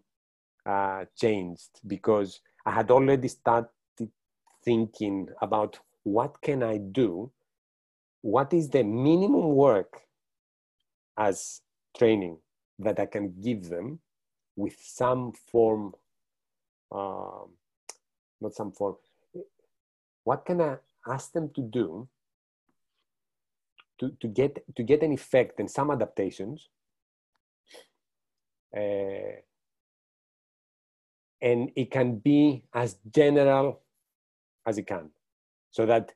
[0.65, 3.69] uh, changed because i had already started
[4.63, 7.31] thinking about what can i do?
[8.21, 10.01] What is the minimum work
[11.17, 11.61] as
[11.97, 12.37] training
[12.79, 13.99] that i can give them
[14.55, 15.93] with some form
[16.91, 17.49] um,
[18.39, 18.95] not some form
[20.23, 22.07] what can i ask them to do
[23.99, 26.69] to, to get to get an effect and some adaptations
[28.75, 29.35] uh,
[31.41, 33.81] and it can be as general
[34.65, 35.09] as it can.
[35.71, 36.13] So that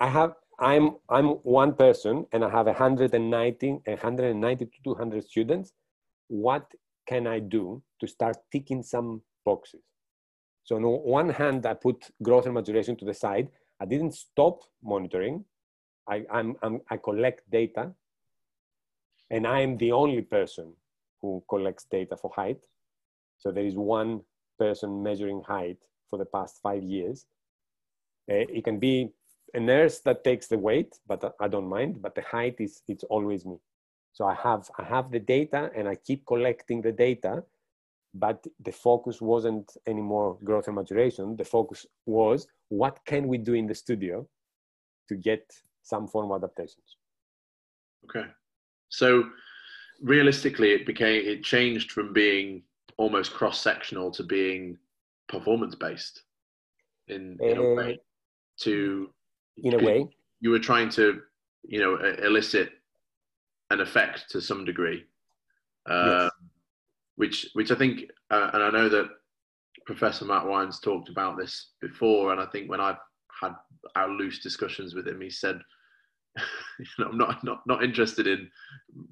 [0.00, 1.28] i have i'm i'm
[1.60, 5.72] one person and i have 190 190 to 200 students.
[6.28, 6.70] What
[7.06, 9.82] can i do to start ticking some boxes?
[10.64, 13.48] So on one hand i put growth and maturation to the side.
[13.80, 15.44] I didn't stop monitoring.
[16.08, 17.92] I, I'm, I'm, I collect data,
[19.30, 20.72] and I am the only person
[21.20, 22.58] who collects data for height.
[23.38, 24.22] So there is one
[24.58, 27.26] person measuring height for the past five years.
[28.30, 29.10] Uh, it can be
[29.54, 32.02] a nurse that takes the weight, but I don't mind.
[32.02, 33.56] But the height is it's always me.
[34.12, 37.44] So I have I have the data, and I keep collecting the data.
[38.14, 41.36] But the focus wasn't anymore growth and maturation.
[41.36, 44.26] The focus was what can we do in the studio
[45.08, 45.44] to get
[45.82, 46.96] some form of adaptations.
[48.04, 48.26] Okay.
[48.88, 49.24] So
[50.02, 52.62] realistically, it became, it changed from being
[52.98, 54.76] almost cross sectional to being
[55.28, 56.22] performance based
[57.06, 58.00] in, in uh, a way
[58.60, 59.10] to,
[59.56, 60.08] in a way,
[60.40, 61.22] you were trying to,
[61.62, 62.70] you know, elicit
[63.70, 65.04] an effect to some degree.
[65.88, 66.30] Uh, yes.
[67.16, 69.08] Which, which I think, uh, and I know that
[69.86, 72.98] Professor Matt Wyon talked about this before, and I think when I've
[73.40, 73.52] had
[73.96, 75.60] our loose discussions with him, he said
[76.78, 78.48] you know, I'm not, not not interested in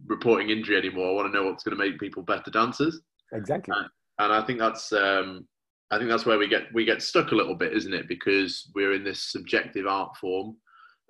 [0.06, 1.08] reporting injury anymore.
[1.08, 3.00] I want to know what's going to make people better dancers.
[3.32, 3.74] Exactly.
[3.76, 5.46] And, and I think that's um,
[5.90, 8.08] I think that's where we get we get stuck a little bit, isn't it?
[8.08, 10.56] Because we're in this subjective art form,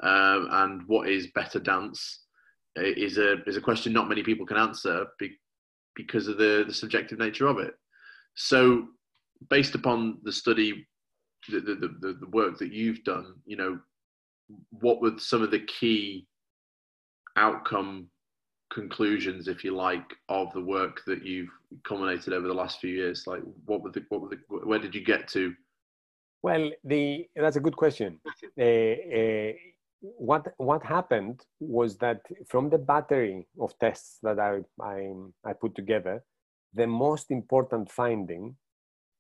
[0.02, 2.24] um, and what is better dance
[2.76, 5.30] is a is a question not many people can answer be,
[5.94, 7.74] because of the the subjective nature of it.
[8.34, 8.88] So,
[9.48, 10.86] based upon the study,
[11.48, 13.78] the the, the, the work that you've done, you know,
[14.70, 16.26] what were some of the key
[17.36, 18.08] outcome
[18.72, 21.50] conclusions, if you like, of the work that you've
[21.84, 23.26] culminated over the last few years?
[23.26, 25.54] Like, what were the, what were the, where did you get to?
[26.42, 28.20] Well, the that's a good question.
[28.58, 29.52] Uh, uh,
[30.00, 35.12] what what happened was that from the battery of tests that I, I
[35.44, 36.22] I put together,
[36.74, 38.56] the most important finding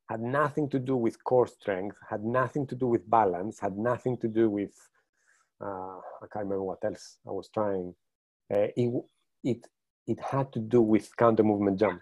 [0.08, 4.16] had nothing to do with core strength, had nothing to do with balance, had nothing
[4.18, 4.74] to do with
[5.60, 7.94] uh, I can't remember what else I was trying.
[8.54, 9.04] Uh, it,
[9.46, 9.66] it,
[10.06, 12.00] it had to do with counter movement jump.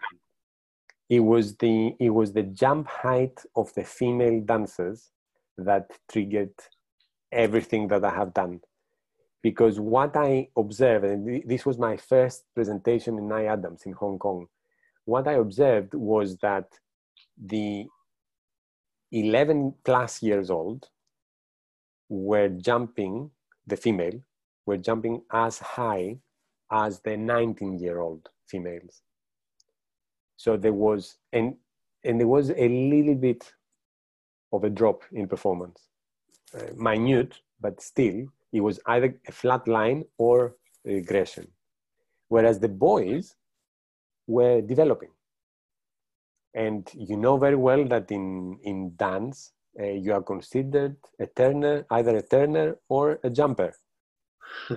[1.09, 5.11] It was the it was the jump height of the female dancers
[5.59, 6.55] that triggered
[7.31, 8.61] everything that I have done.
[9.43, 14.47] Because what I observed, and this was my first presentation in IADMS in Hong Kong,
[15.05, 16.67] what I observed was that
[17.37, 17.87] the
[19.13, 20.89] 11 plus years old
[22.09, 23.31] were jumping
[23.67, 24.19] the female
[24.67, 26.17] were jumping as high
[26.75, 29.03] as the 19 year old females.
[30.37, 31.55] So there was, and,
[32.05, 33.51] and there was a little bit
[34.53, 35.89] of a drop in performance.
[36.55, 41.49] Uh, minute, but still, it was either a flat line or regression.
[42.29, 43.35] Whereas the boys
[44.27, 45.11] were developing.
[46.55, 51.85] And you know very well that in, in dance, uh, you are considered a turner,
[51.91, 53.75] either a turner or a jumper.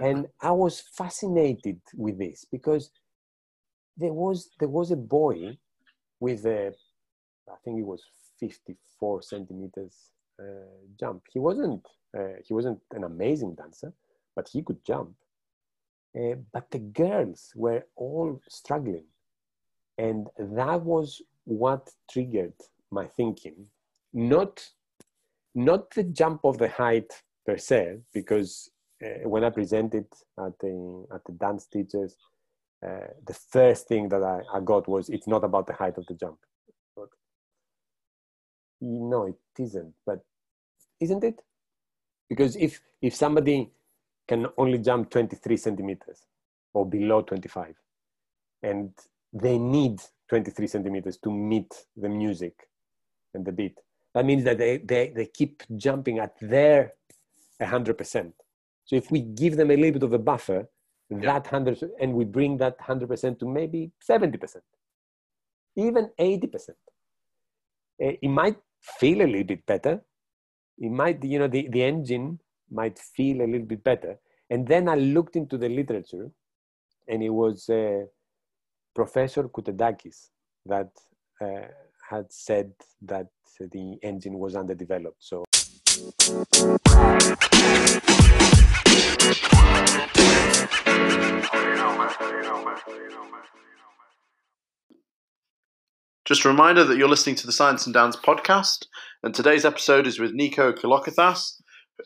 [0.02, 2.92] And I was fascinated with this because
[3.98, 5.58] there was there was a boy
[6.20, 6.74] with a,
[7.50, 8.04] I think it was
[8.40, 10.44] 54 centimeters uh,
[11.00, 11.24] jump.
[11.32, 11.86] He wasn't
[12.18, 13.94] uh, he wasn't an amazing dancer,
[14.36, 15.14] but he could jump.
[16.18, 19.06] Uh, but the girls were all struggling,
[19.98, 22.54] and that was what triggered
[22.92, 23.68] my thinking.
[24.14, 24.66] Not
[25.54, 27.12] not the jump of the height
[27.46, 28.70] per se, because
[29.04, 30.06] uh, when I presented
[30.40, 32.16] at the at the dance teachers,
[32.86, 36.06] uh, the first thing that I, I got was it's not about the height of
[36.08, 36.38] the jump.
[36.96, 37.10] But,
[38.82, 39.94] no, it isn't.
[40.06, 40.20] But
[41.00, 41.42] isn't it?
[42.30, 43.72] Because if if somebody
[44.28, 46.26] can only jump 23 centimeters
[46.74, 47.76] or below 25,
[48.64, 48.92] and
[49.32, 52.54] they need 23 centimeters to meet the music
[53.34, 53.78] and the beat,
[54.14, 56.94] that means that they, they, they keep jumping at their
[57.62, 58.34] 100%.
[58.88, 60.68] So if we give them a little bit of a buffer,
[61.10, 61.20] yeah.
[61.22, 64.56] that 100 and we bring that 100% to maybe 70%,
[65.76, 66.70] even 80%,
[68.02, 70.02] eh, it might feel a little bit better.
[70.80, 72.40] It might, you know, the, the engine
[72.72, 74.20] might feel a little bit better.
[74.50, 76.32] And then I looked into the literature
[77.10, 78.06] and it was uh,
[78.96, 80.30] Professor Koutedakis
[80.66, 80.92] that
[81.42, 81.68] uh,
[82.10, 82.72] had said
[83.02, 83.28] that
[83.60, 85.18] the engine was underdeveloped.
[85.20, 85.44] So.
[96.28, 98.88] Just a reminder that you're listening to the Science and Dance podcast,
[99.24, 101.54] and today's episode is with Nico Kolokythas.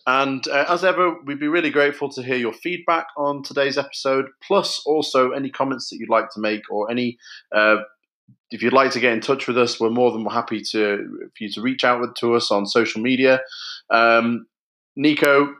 [0.05, 4.27] And uh, as ever, we'd be really grateful to hear your feedback on today's episode,
[4.45, 7.17] plus also any comments that you'd like to make or any
[7.51, 7.77] uh,
[8.51, 11.43] if you'd like to get in touch with us, we're more than happy to for
[11.43, 13.41] you to reach out to us on social media.
[13.89, 14.45] Um,
[14.95, 15.55] Nico,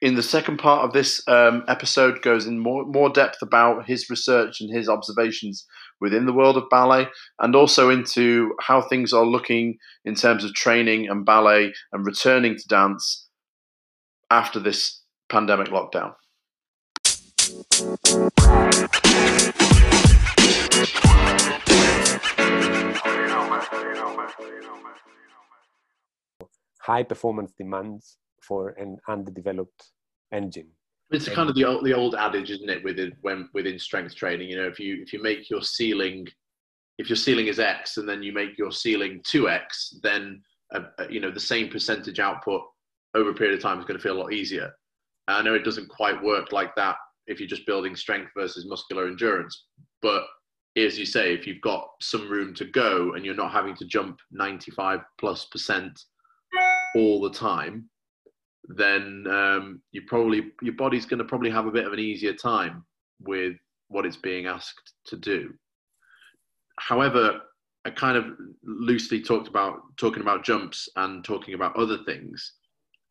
[0.00, 4.08] in the second part of this um, episode, goes in more more depth about his
[4.08, 5.66] research and his observations
[6.00, 7.08] within the world of ballet,
[7.40, 12.56] and also into how things are looking in terms of training and ballet and returning
[12.56, 13.26] to dance
[14.30, 16.14] after this pandemic lockdown.
[26.88, 28.16] high performance demands
[28.48, 29.92] for an underdeveloped
[30.32, 30.68] engine.
[31.10, 32.82] It's and kind of the old, the old adage, isn't it?
[32.82, 36.26] Within when within strength training, you know, if you if you make your ceiling,
[36.98, 40.42] if your ceiling is X, and then you make your ceiling two X, then
[40.74, 42.62] uh, uh, you know the same percentage output
[43.14, 44.70] over a period of time is going to feel a lot easier.
[45.28, 46.96] I know it doesn't quite work like that
[47.26, 49.64] if you're just building strength versus muscular endurance,
[50.00, 50.24] but
[50.76, 53.84] as you say, if you've got some room to go and you're not having to
[53.84, 55.98] jump 95 plus percent
[56.94, 57.88] all the time,
[58.68, 62.34] then um, you probably your body's going to probably have a bit of an easier
[62.34, 62.84] time
[63.20, 63.56] with
[63.88, 65.52] what it's being asked to do.
[66.78, 67.40] However,
[67.84, 68.26] I kind of
[68.62, 72.52] loosely talked about talking about jumps and talking about other things.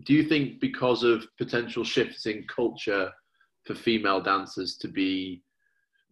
[0.05, 3.11] Do you think because of potential shifts in culture
[3.65, 5.41] for female dancers to be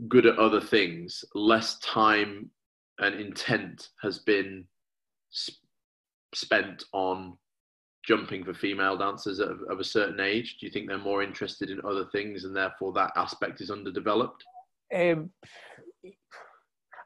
[0.08, 2.50] good at other things, less time
[3.00, 4.66] and intent has been
[5.30, 5.62] sp-
[6.34, 7.38] spent on
[8.08, 10.58] jumping for female dancers of, of, a certain age?
[10.60, 14.44] Do you think they're more interested in other things and therefore that aspect is underdeveloped?
[14.94, 15.32] Um,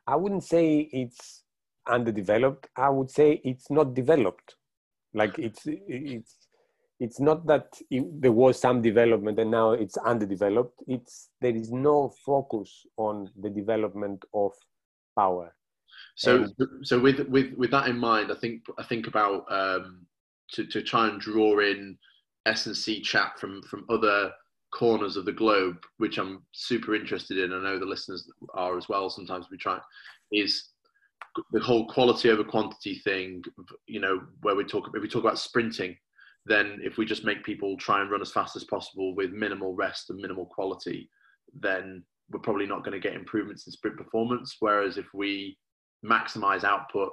[0.07, 1.43] I wouldn't say it's
[1.87, 2.67] underdeveloped.
[2.75, 4.55] I would say it's not developed.
[5.13, 6.35] Like it's it's
[6.99, 10.83] it's not that it, there was some development and now it's underdeveloped.
[10.87, 14.51] It's there is no focus on the development of
[15.17, 15.55] power.
[16.15, 20.05] So, and, so with with with that in mind, I think I think about um,
[20.53, 21.97] to to try and draw in
[22.45, 24.31] S and C chat from from other
[24.71, 27.53] corners of the globe, which I'm super interested in.
[27.53, 29.09] I know the listeners are as well.
[29.09, 29.79] Sometimes we try
[30.31, 30.69] is
[31.51, 33.43] the whole quality over quantity thing.
[33.87, 35.95] You know, where we talk if we talk about sprinting
[36.45, 39.75] then if we just make people try and run as fast as possible with minimal
[39.75, 41.09] rest and minimal quality,
[41.53, 44.57] then we're probably not going to get improvements in sprint performance.
[44.59, 45.57] Whereas if we
[46.03, 47.11] maximize output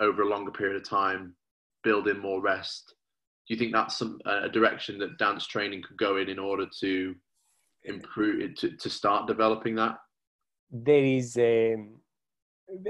[0.00, 1.34] over a longer period of time,
[1.82, 2.94] build in more rest,
[3.46, 6.66] do you think that's some a direction that dance training could go in in order
[6.80, 7.14] to
[7.84, 9.96] improve to, to start developing that?
[10.70, 11.76] There is a,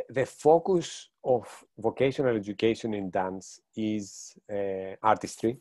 [0.09, 1.47] the focus of
[1.79, 5.59] vocational education in dance is uh, artistry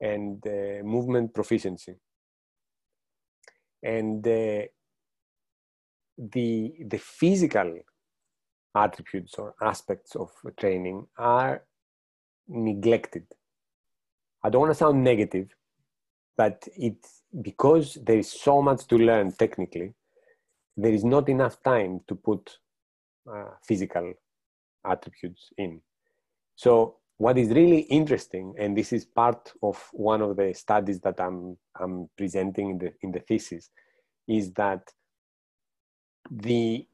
[0.00, 1.94] and uh, movement proficiency.
[3.82, 4.62] And uh,
[6.18, 7.78] the, the physical
[8.74, 11.62] attributes or aspects of training are
[12.48, 13.24] neglected.
[14.42, 15.48] I don't want to sound negative,
[16.36, 19.94] but it's because there is so much to learn technically,
[20.76, 22.58] there is not enough time to put
[23.30, 24.12] uh, physical
[24.84, 25.80] attributes in.
[26.54, 31.18] So what is really interesting, and this is part of one of the studies that
[31.20, 33.70] I'm, I'm presenting in the, in the thesis,
[34.28, 34.92] is that
[36.30, 36.86] the,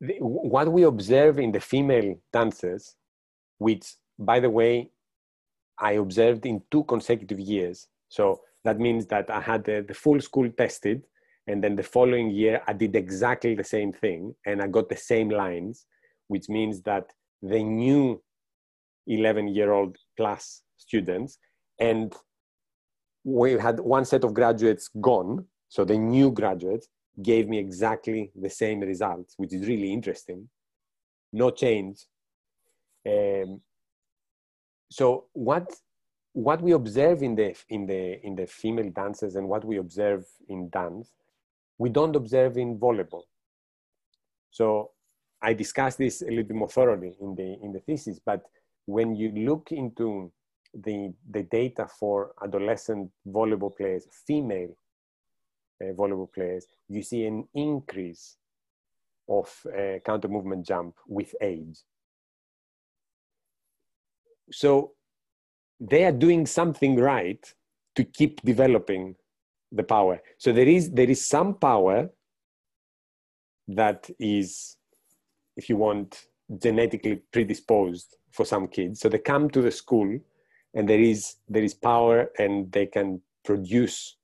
[0.00, 2.96] the what we observe in the female dancers,
[3.60, 4.90] which by the way,
[5.78, 7.88] I observed in two consecutive years.
[8.08, 11.04] So that means that I had the, the full school tested,
[11.46, 14.96] and then the following year I did exactly the same thing, and I got the
[14.96, 15.86] same lines,
[16.28, 17.06] which means that
[17.42, 18.22] the new
[19.06, 21.38] 11 year old class students
[21.78, 22.14] and
[23.24, 26.88] we had one set of graduates gone so the new graduates
[27.22, 30.48] gave me exactly the same results which is really interesting
[31.32, 32.04] no change
[33.06, 33.60] um,
[34.90, 35.72] so what
[36.32, 40.24] what we observe in the in the in the female dancers and what we observe
[40.48, 41.12] in dance
[41.78, 43.22] we don't observe in volleyball
[44.50, 44.90] so
[45.42, 48.42] I discussed this a little bit more thoroughly in the in the thesis, but
[48.86, 50.30] when you look into
[50.74, 54.76] the the data for adolescent volleyball players, female
[55.82, 58.36] uh, volleyball players, you see an increase
[59.28, 61.78] of uh, counter movement jump with age.
[64.52, 64.92] So
[65.78, 67.42] they are doing something right
[67.96, 69.16] to keep developing
[69.72, 70.20] the power.
[70.38, 72.10] So there is there is some power
[73.68, 74.76] that is
[75.56, 76.26] if you want,
[76.58, 79.00] genetically predisposed for some kids.
[79.00, 80.18] So they come to the school
[80.74, 84.16] and there is there is power and they can produce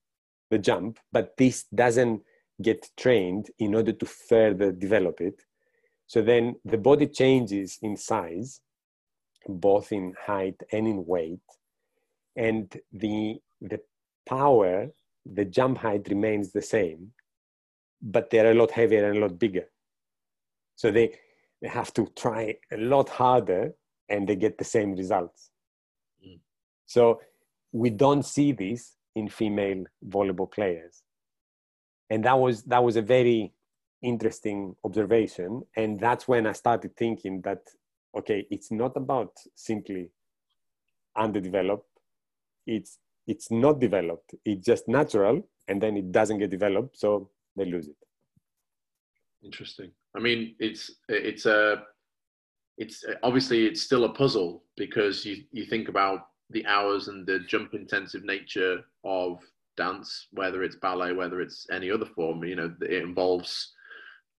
[0.50, 2.22] the jump, but this doesn't
[2.62, 5.42] get trained in order to further develop it.
[6.06, 8.60] So then the body changes in size,
[9.49, 11.41] both in height and in weight,
[12.37, 13.80] and the the
[14.28, 14.89] power,
[15.24, 17.12] the jump height remains the same,
[18.03, 19.66] but they're a lot heavier and a lot bigger.
[20.76, 21.18] So they
[21.62, 23.72] they have to try a lot harder
[24.09, 25.51] and they get the same results.
[26.24, 26.39] Mm.
[26.87, 27.20] So
[27.72, 31.03] we don't see this in female volleyball players.
[32.11, 33.53] And that was that was a very
[34.03, 35.62] interesting observation.
[35.76, 37.62] And that's when I started thinking that
[38.16, 40.10] okay, it's not about simply
[41.16, 41.88] underdeveloped.
[42.66, 44.34] It's it's not developed.
[44.44, 47.96] It's just natural and then it doesn't get developed, so they lose it.
[49.42, 49.90] Interesting.
[50.16, 51.82] I mean, it's it's a
[52.78, 57.40] it's obviously it's still a puzzle because you you think about the hours and the
[57.40, 59.40] jump intensive nature of
[59.76, 62.44] dance, whether it's ballet, whether it's any other form.
[62.44, 63.72] You know, it involves.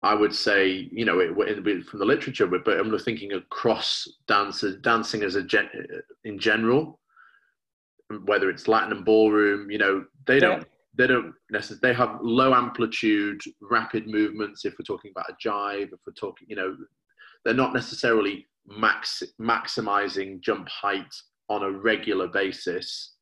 [0.07, 5.23] I would say, you know, it, from the literature, but I'm thinking across dances, dancing
[5.23, 5.69] as a gen,
[6.25, 7.01] in general,
[8.25, 12.55] whether it's Latin and ballroom, you know, they don't they don't necessarily they have low
[12.55, 16.75] amplitude rapid movements if we're talking about a jive if we're talking you know
[17.45, 21.15] they're not necessarily max maximizing jump height
[21.49, 23.13] on a regular basis.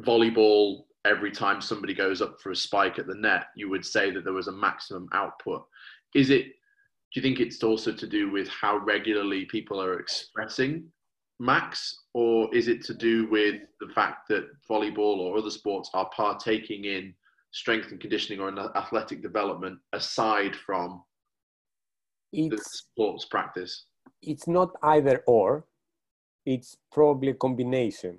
[0.00, 4.10] Volleyball every time somebody goes up for a spike at the net you would say
[4.10, 5.64] that there was a maximum output
[6.14, 10.84] is it do you think it's also to do with how regularly people are expressing
[11.40, 16.10] max, or is it to do with the fact that volleyball or other sports are
[16.14, 17.14] partaking in
[17.52, 21.02] strength and conditioning or athletic development aside from
[22.32, 23.86] it's, the sports practice?
[24.22, 25.64] It's not either or,
[26.44, 28.18] it's probably a combination.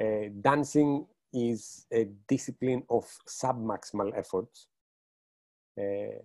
[0.00, 4.66] Uh, dancing is a discipline of submaximal efforts.
[5.78, 6.18] Uh,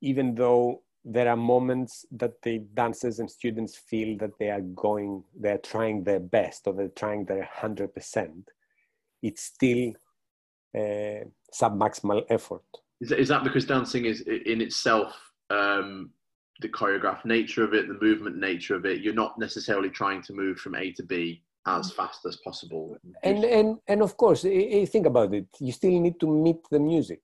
[0.00, 5.22] even though there are moments that the dancers and students feel that they are going,
[5.38, 8.46] they're trying their best or they're trying their 100%.
[9.22, 9.92] It's still
[10.74, 12.62] uh, submaximal effort.
[13.00, 15.14] Is that, is that because dancing is in itself
[15.50, 16.10] um,
[16.60, 19.02] the choreographed nature of it, the movement nature of it?
[19.02, 22.96] You're not necessarily trying to move from A to B as fast as possible.
[23.22, 25.46] And and and of course, think about it.
[25.60, 27.20] You still need to meet the music.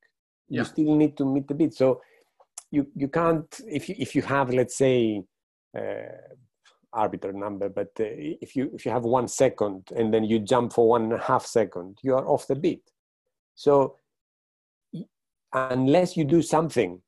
[0.49, 0.65] You yeah.
[0.65, 1.75] still need to meet the beat.
[1.75, 2.01] So
[2.71, 5.23] you you can't if you if you have let's say
[5.77, 6.17] uh,
[6.93, 8.05] arbitrary number but uh,
[8.45, 11.19] if you if you have one second and then you jump for one and a
[11.19, 12.83] half second you are off the beat
[13.55, 13.97] so
[15.53, 17.01] unless you do something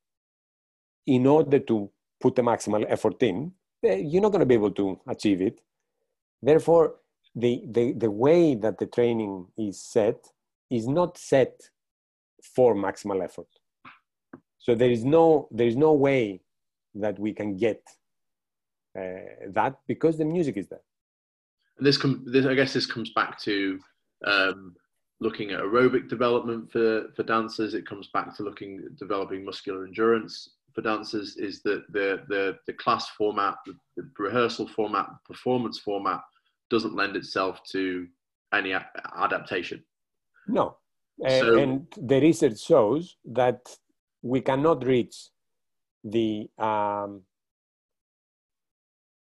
[1.07, 3.53] in order to put the maximal effort in,
[3.85, 5.61] eh, you're not going to be able to achieve it.
[6.41, 6.97] Therefore,
[7.35, 10.27] the, the, the way that the training is set
[10.71, 11.61] is not set
[12.55, 13.49] for maximal effort.
[14.59, 16.41] So there is no, there is no way
[16.95, 17.83] that we can get
[18.99, 20.83] uh, that because the music is there.
[21.79, 23.79] And this, com- this, I guess, this comes back to
[24.27, 24.77] um,
[25.21, 27.75] looking at aerobic development for, for dancers.
[27.75, 31.37] It comes back to looking developing muscular endurance for dancers.
[31.37, 36.21] Is that the the the class format, the, the rehearsal format, the performance format
[36.73, 38.07] doesn't lend itself to
[38.53, 38.91] any a-
[39.27, 39.79] adaptation.
[40.59, 40.77] No,
[41.21, 43.61] so, and the research shows that
[44.23, 45.17] we cannot reach
[46.03, 47.23] the um,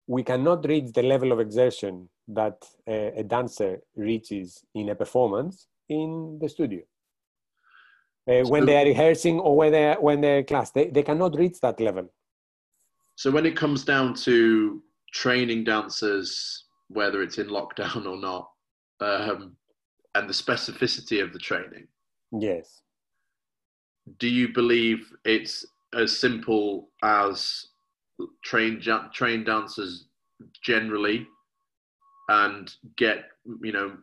[0.06, 5.66] we cannot reach the level of exertion that a, a dancer reaches in a performance
[5.88, 6.82] in the studio.
[8.30, 11.02] Uh, so, when they are rehearsing or when they are, when they're class, they, they
[11.02, 12.06] cannot reach that level.
[13.16, 14.80] So when it comes down to
[15.12, 18.50] training dancers, whether it's in lockdown or not,
[19.00, 19.56] um,
[20.14, 21.86] and the specificity of the training.
[22.32, 22.80] Yes.
[24.18, 27.66] Do you believe it's as simple as
[28.42, 28.82] train
[29.12, 30.06] train dancers
[30.62, 31.26] generally
[32.28, 33.24] and get
[33.62, 33.96] you know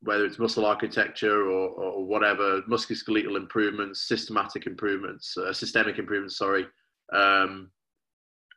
[0.00, 6.66] whether it's muscle architecture or, or whatever musculoskeletal improvements systematic improvements uh, systemic improvements sorry
[7.14, 7.70] um,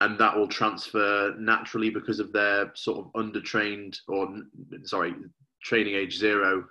[0.04, 4.28] and that will transfer naturally because of their sort of undertrained or
[4.84, 5.14] sorry
[5.64, 6.66] training age zero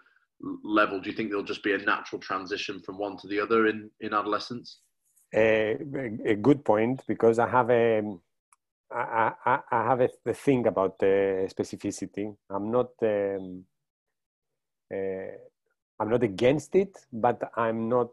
[0.62, 1.00] level.
[1.00, 3.90] Do you think there'll just be a natural transition from one to the other in
[4.00, 4.80] in adolescence?
[5.34, 5.78] A
[6.42, 8.02] good point because i have a
[8.94, 12.36] I have a, a thing about the specificity.
[12.50, 13.64] I'm not um,
[14.94, 15.34] uh,
[15.98, 18.10] I'm not against it, but I'm not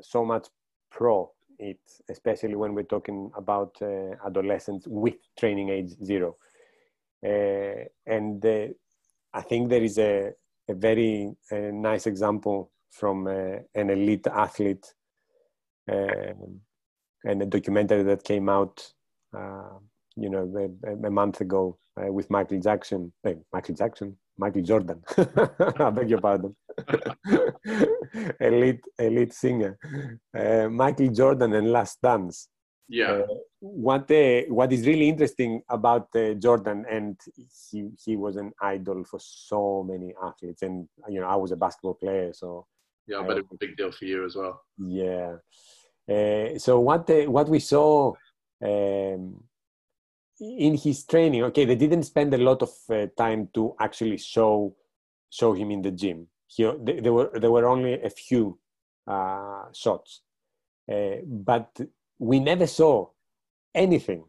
[0.00, 0.48] so much
[0.90, 1.78] pro it,
[2.08, 6.36] especially when we're talking about uh, adolescents with training age zero.
[7.24, 8.66] Uh, and uh,
[9.32, 10.32] I think there is a,
[10.68, 14.94] a very uh, nice example from uh, an elite athlete
[15.90, 16.60] um,
[17.24, 18.92] and a documentary that came out
[19.36, 19.78] uh,
[20.16, 23.12] you know, a, a, month ago uh, with Michael Jackson.
[23.52, 25.02] Michael Jackson, Michael Jordan.
[25.78, 26.56] I beg your pardon.
[28.40, 29.78] elite, elite singer.
[30.36, 32.48] Uh, Michael Jordan and Last Dance.
[32.88, 33.12] Yeah.
[33.12, 33.26] Uh,
[33.60, 37.18] what uh, what is really interesting about uh, Jordan, and
[37.70, 41.56] he he was an idol for so many athletes, and you know I was a
[41.56, 42.66] basketball player, so
[43.08, 44.62] yeah, but it's a big deal for you as well.
[44.78, 45.36] Yeah.
[46.58, 48.12] so what what we saw
[48.62, 49.42] um,
[50.40, 54.74] in his training okay they didn't spend a lot of uh, time to actually show
[55.30, 58.58] show him in the gym he, there were there were only a few
[59.06, 60.22] uh, shots.
[60.90, 61.80] Uh, but
[62.18, 63.08] we never saw
[63.74, 64.24] anything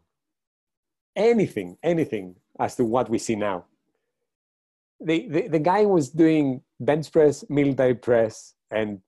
[1.18, 3.66] anything anything as to what we see now.
[5.00, 9.00] The, the, the guy was doing bench press military press and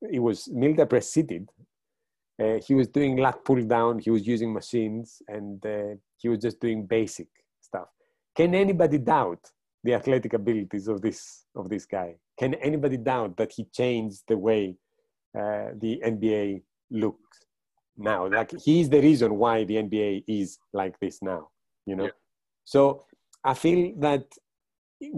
[0.00, 1.50] it was military press seated.
[2.40, 6.38] Uh, he was doing lat pull down he was using machines and uh, he was
[6.38, 7.28] just doing basic
[7.60, 7.88] stuff.
[8.36, 9.50] Can anybody doubt
[9.84, 12.16] the athletic abilities of this of this guy.
[12.38, 14.76] Can anybody doubt that he changed the way
[15.36, 17.38] uh, the nba looks
[17.96, 18.28] now?
[18.28, 21.48] Like he's the reason why the nba is like this now
[21.88, 22.04] you know?
[22.04, 22.18] Yeah.
[22.64, 22.80] so
[23.42, 24.24] i feel that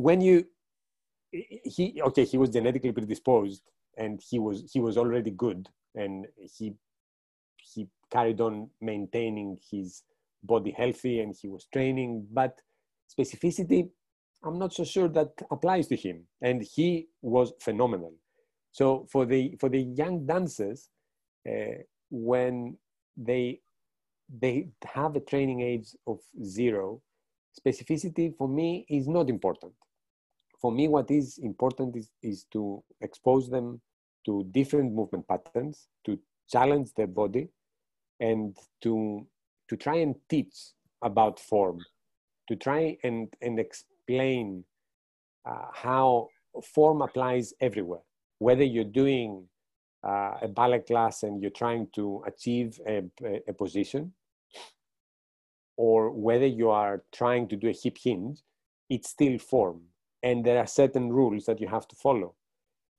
[0.09, 0.47] when you
[1.75, 3.63] he okay he was genetically predisposed
[3.97, 6.75] and he was he was already good and he
[7.73, 10.03] he carried on maintaining his
[10.43, 12.61] body healthy and he was training but
[13.15, 13.89] specificity
[14.45, 18.15] i'm not so sure that applies to him and he was phenomenal.
[18.73, 20.89] So for the for the young dancers
[21.49, 22.77] uh, when
[23.17, 23.61] they
[24.41, 27.03] they have a training age of zero
[27.59, 29.73] specificity for me is not important.
[30.61, 33.81] For me what is important is, is to expose them
[34.27, 36.19] to different movement patterns to
[36.49, 37.49] challenge their body
[38.21, 39.27] and to
[39.69, 40.55] to try and teach
[41.03, 41.81] about form
[42.49, 43.59] to try and and
[44.11, 44.65] explain
[45.49, 46.29] uh, how
[46.75, 48.03] form applies everywhere.
[48.39, 49.47] Whether you're doing
[50.07, 53.03] uh, a ballet class and you're trying to achieve a,
[53.49, 54.13] a, position
[55.77, 58.41] or whether you are trying to do a hip hinge
[58.89, 59.83] it's still form.
[60.23, 62.35] And there are certain rules that you have to follow.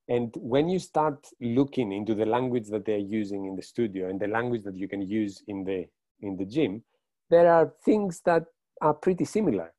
[0.08, 4.20] And when you start looking into the language that they're using in the studio and
[4.20, 5.86] the language that you can use in the
[6.22, 6.84] in the gym,
[7.30, 8.44] there are things that
[8.82, 9.74] are pretty similar.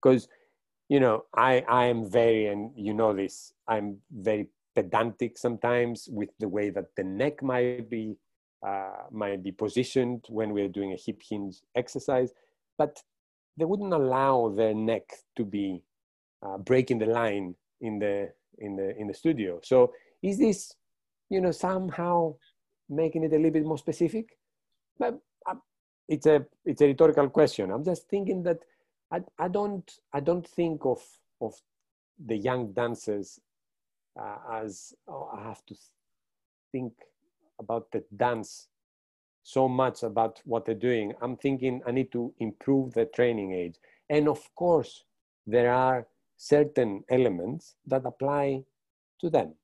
[0.00, 0.28] Because
[0.92, 6.28] you know, I I am very and you know this, I'm very pedantic sometimes with
[6.38, 8.18] the way that the neck might be
[8.66, 12.30] uh, might be positioned when we're doing a hip hinge exercise,
[12.76, 13.02] but
[13.56, 15.82] they wouldn't allow their neck to be
[16.44, 19.60] uh, breaking the line in the in the in the studio.
[19.62, 20.74] So is this,
[21.30, 22.34] you know, somehow
[22.90, 24.36] making it a little bit more specific?
[24.98, 25.18] But
[25.48, 25.62] um,
[26.06, 27.70] it's a it's a rhetorical question.
[27.70, 28.58] I'm just thinking that
[29.12, 31.02] I, I don't I don't think of
[31.40, 31.54] of
[32.26, 33.38] the young dancers
[34.18, 35.74] uh, as oh, I have to
[36.72, 36.92] think
[37.60, 38.68] about the dance
[39.42, 41.12] so much about what they're doing.
[41.20, 43.76] I'm thinking I need to improve the training age.
[44.08, 45.04] And of course,
[45.46, 46.06] there are
[46.36, 48.64] certain elements that apply
[49.20, 49.54] to them.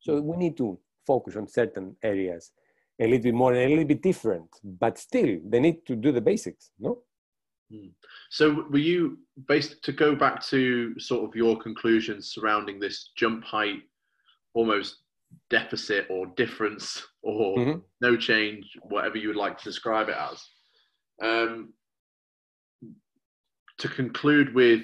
[0.00, 2.52] So we need to focus on certain areas
[3.00, 6.12] a little bit more and a little bit different, but still they need to do
[6.12, 6.98] the basics, no?
[7.72, 7.88] Hmm.
[8.30, 9.18] So were you
[9.48, 13.82] based to go back to sort of your conclusions surrounding this jump height
[14.54, 14.98] almost
[15.48, 17.78] deficit or difference or mm-hmm.
[18.00, 20.44] no change, whatever you would like to describe it as.
[21.22, 21.72] Um,
[23.78, 24.82] to conclude with,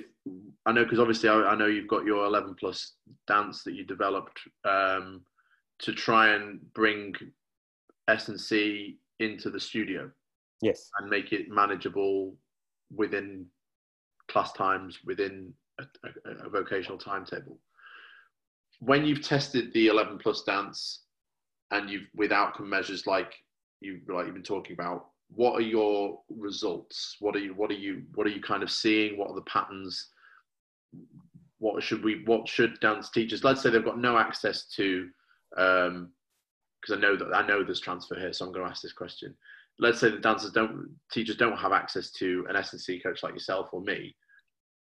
[0.64, 2.94] I know because obviously I, I, know you've got your 11 plus
[3.26, 5.22] dance that you developed um,
[5.80, 7.14] to try and bring
[8.08, 10.10] S and C into the studio.
[10.62, 10.90] Yes.
[10.98, 12.34] And make it manageable
[12.94, 13.46] within
[14.28, 17.58] class times, within a, a, a vocational timetable.
[18.80, 21.02] When you've tested the 11 plus dance
[21.70, 23.34] and you've with outcome measures like
[23.80, 27.16] you like you've been talking about what are your results?
[27.20, 29.18] What are you what are you what are you kind of seeing?
[29.18, 30.08] What are the patterns?
[31.58, 35.08] What should we what should dance teachers let's say they've got no access to
[35.56, 36.10] um
[36.80, 38.92] because i know that i know there's transfer here so i'm going to ask this
[38.92, 39.34] question
[39.78, 43.68] let's say the dancers don't teachers don't have access to an S&C coach like yourself
[43.72, 44.14] or me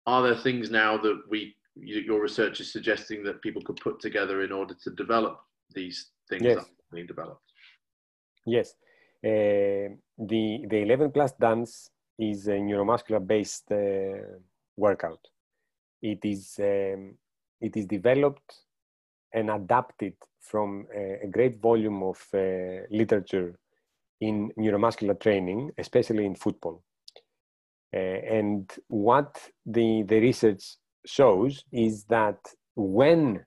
[0.06, 4.42] are there things now that we your research is suggesting that people could put together
[4.42, 5.40] in order to develop
[5.74, 6.56] these things yes.
[6.56, 7.42] that are being developed.
[8.46, 8.74] Yes.
[9.24, 14.38] Uh, the, the 11 plus dance is a neuromuscular based uh,
[14.76, 15.20] workout.
[16.02, 17.14] It is, um,
[17.60, 18.54] it is developed
[19.32, 23.58] and adapted from a, a great volume of uh, literature
[24.20, 26.82] in neuromuscular training, especially in football.
[27.94, 32.38] Uh, and what the, the research shows is that
[32.76, 33.44] when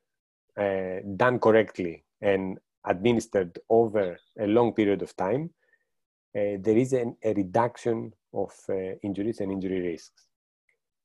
[0.59, 5.51] uh, done correctly and administered over a long period of time,
[6.35, 10.27] uh, there is an, a reduction of uh, injuries and injury risks.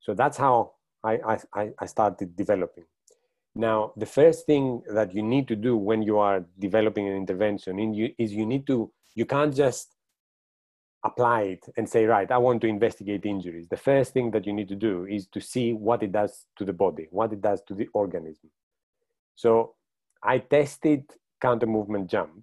[0.01, 2.85] So that's how I, I, I started developing.
[3.55, 7.79] Now, the first thing that you need to do when you are developing an intervention
[7.79, 9.97] in you, is you need to, you can't just
[11.03, 14.53] apply it and say, right, I want to investigate injuries, the first thing that you
[14.53, 17.63] need to do is to see what it does to the body, what it does
[17.69, 18.51] to the organism.
[19.35, 19.75] So
[20.23, 21.05] I tested
[21.41, 22.43] counter movement jump,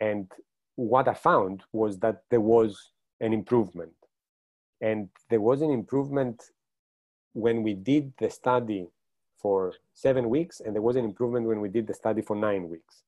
[0.00, 0.30] and
[0.76, 2.90] what I found was that there was
[3.20, 3.92] an improvement.
[4.80, 6.42] And there was an improvement
[7.34, 8.88] when we did the study
[9.40, 12.68] for seven weeks, and there was an improvement when we did the study for nine
[12.68, 13.02] weeks.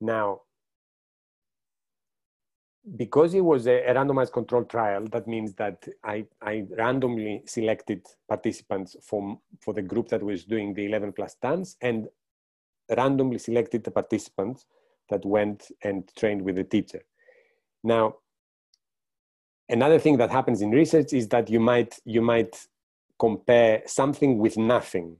[0.00, 0.42] Now,
[2.94, 8.96] because it was a, randomized controlled trial, that means that I, I randomly selected participants
[9.02, 12.06] from, for the group that was doing the 11 plus dance and
[12.96, 14.66] randomly selected the participants
[15.10, 17.02] that went and trained with the teacher.
[17.82, 18.16] Now,
[19.68, 22.66] another thing that happens in research is that you might, you might
[23.18, 25.16] compare something with nothing.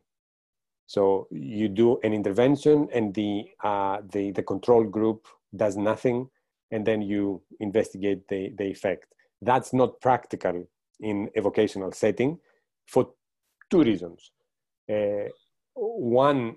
[0.87, 6.29] So you do an intervention and the, uh, the, the control group does nothing
[6.71, 9.07] and then you investigate the, the effect.
[9.43, 10.69] That's not practical
[11.01, 12.39] in a vocational setting
[12.87, 13.11] for
[13.71, 14.31] two reasons.
[14.91, 15.29] Uh,
[15.75, 16.57] one,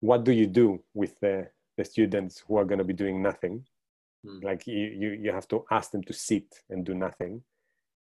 [0.00, 3.64] what do you do with the, the students who are going to be doing nothing?
[4.26, 4.42] Mm.
[4.42, 7.42] Like you, you, you have to ask them to sit and do nothing.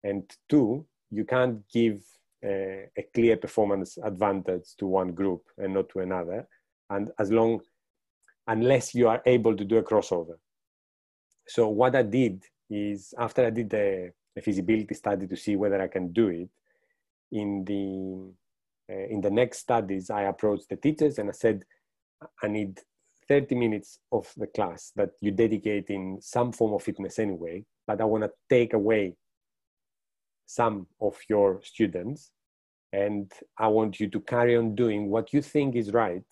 [0.04, 2.04] And two, you can't give
[2.44, 6.48] a, a clear performance advantage to one group and not to another.
[6.90, 7.62] And as long
[8.48, 10.36] unless you are able to do a crossover.
[11.48, 15.88] So what I did is after I did the, feasibility study to see whether I
[15.88, 16.50] can do it,
[17.32, 18.34] in the
[18.92, 21.64] uh, in the next studies I approached the teachers and I said
[22.42, 22.80] I need
[23.28, 28.02] 30 minutes of the class that you dedicate in some form of fitness anyway, but
[28.02, 29.16] I want to take away
[30.46, 32.32] some of your students
[32.92, 36.26] and I want you to carry on doing what you think is right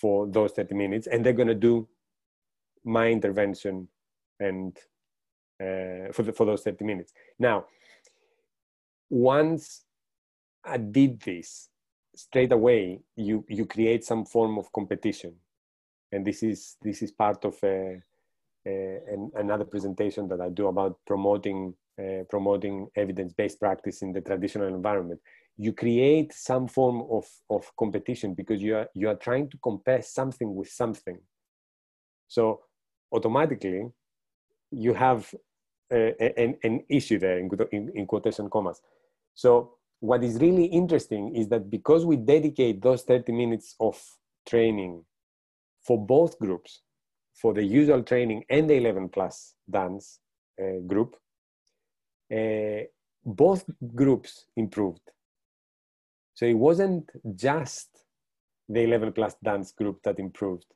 [0.00, 1.88] for those 30 minutes and they're going to do
[2.84, 3.88] my intervention
[4.40, 4.76] and
[5.60, 7.64] uh, for, the, for those 30 minutes now
[9.08, 9.84] once
[10.64, 11.68] i did this
[12.14, 15.34] straight away you you create some form of competition
[16.14, 18.00] and this is this is part of a,
[18.66, 24.20] a, an, another presentation that I do about promoting uh, promoting evidence-based practice in the
[24.20, 25.20] traditional environment.
[25.56, 30.02] You create some form of, of competition because you are you are trying to compare
[30.02, 31.18] something with something.
[32.28, 32.60] So
[33.12, 33.90] automatically,
[34.70, 35.32] you have
[35.92, 38.80] uh, an, an issue there in, in, in quotation commas.
[39.34, 44.02] So what is really interesting is that because we dedicate those 30 minutes of
[44.46, 45.04] training
[45.82, 46.82] for both groups,
[47.34, 50.20] for the usual training and the 11 plus dance
[50.60, 51.16] uh, group,
[52.32, 52.84] uh,
[53.24, 55.00] both groups improved.
[56.34, 57.88] So it wasn't just
[58.68, 60.66] the 11 plus dance group that improved,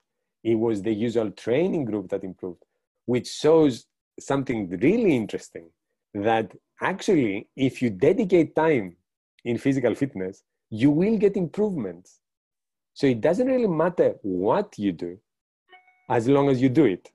[0.44, 2.62] it was the usual training group that improved,
[3.06, 3.86] which shows
[4.20, 5.70] something really interesting
[6.14, 8.96] that actually, if you dedicate time
[9.44, 12.20] in physical fitness, you will get improvements.
[12.94, 15.18] So it doesn't really matter what you do,
[16.10, 17.10] as long as you do it.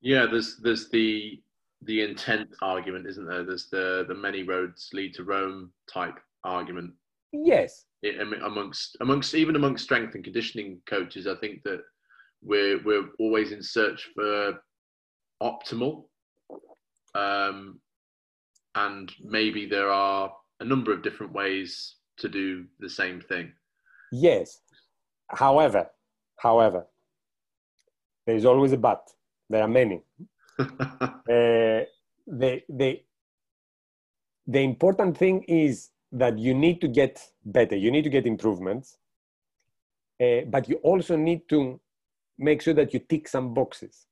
[0.00, 1.42] Yeah, there's there's the
[1.82, 3.44] the intent argument, isn't there?
[3.44, 6.92] There's the the many roads lead to Rome type argument.
[7.32, 7.84] Yes.
[8.02, 11.80] It, amongst amongst even amongst strength and conditioning coaches, I think that
[12.42, 14.60] we're we're always in search for
[15.42, 16.04] optimal,
[17.14, 17.80] um,
[18.74, 23.52] and maybe there are a number of different ways to do the same thing.
[24.12, 24.60] Yes.
[25.28, 25.90] However,
[26.36, 26.86] however,
[28.26, 29.10] there is always a but.
[29.50, 30.02] There are many.
[30.58, 30.66] uh,
[31.26, 33.02] the, the,
[34.46, 38.98] the important thing is that you need to get better, you need to get improvements,
[40.20, 41.80] uh, but you also need to
[42.38, 44.06] make sure that you tick some boxes.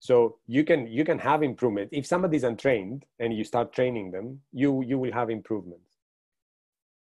[0.00, 4.12] So you can you can have improvement if somebody is untrained and you start training
[4.12, 5.96] them, you you will have improvements.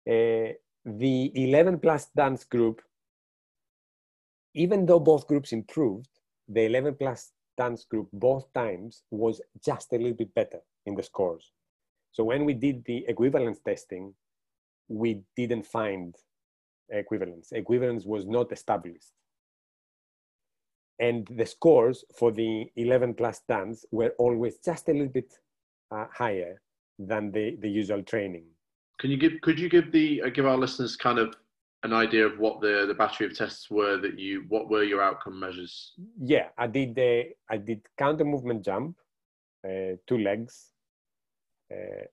[0.08, 0.54] Uh,
[0.86, 2.82] the 11 plus dance group,
[4.54, 6.10] even though both groups improved,
[6.48, 11.04] the 11 plus dance group both times was just a little bit better in the
[11.04, 11.52] scores.
[12.16, 14.14] So when we did the equivalence testing,
[14.88, 16.16] we didn't find
[16.90, 17.52] equivalence.
[17.52, 19.12] Equivalence was not established.
[20.98, 25.34] And the scores for the 11 plus dance were always just a little bit
[25.92, 26.62] uh, higher
[26.98, 28.46] than the, the usual training.
[28.98, 31.36] Can you give, could you give the, uh, give our listeners kind of
[31.84, 35.04] an idea of what the, the battery of tests were that you what were your
[35.04, 38.98] outcome measures yeah i did the i did counter movement jump
[39.68, 40.72] uh, two legs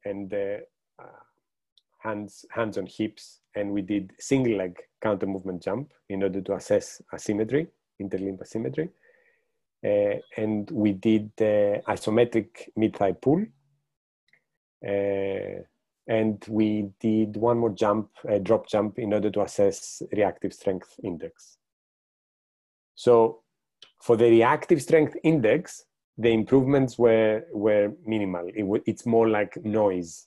[0.04, 0.58] and uh,
[2.02, 3.40] hands hands on hips.
[3.54, 7.68] And we did single leg counter movement jump in order to assess asymmetry
[8.00, 8.88] interlimb asymmetry.
[9.84, 13.44] Uh, and we did isometric mid thigh pull.
[14.86, 15.62] Uh,
[16.08, 20.98] and we did one more jump, a drop jump, in order to assess reactive strength
[21.04, 21.58] index.
[22.94, 23.42] So
[24.00, 25.84] for the reactive strength index,
[26.18, 28.48] the improvements were were minimal.
[28.54, 30.26] It it's more like noise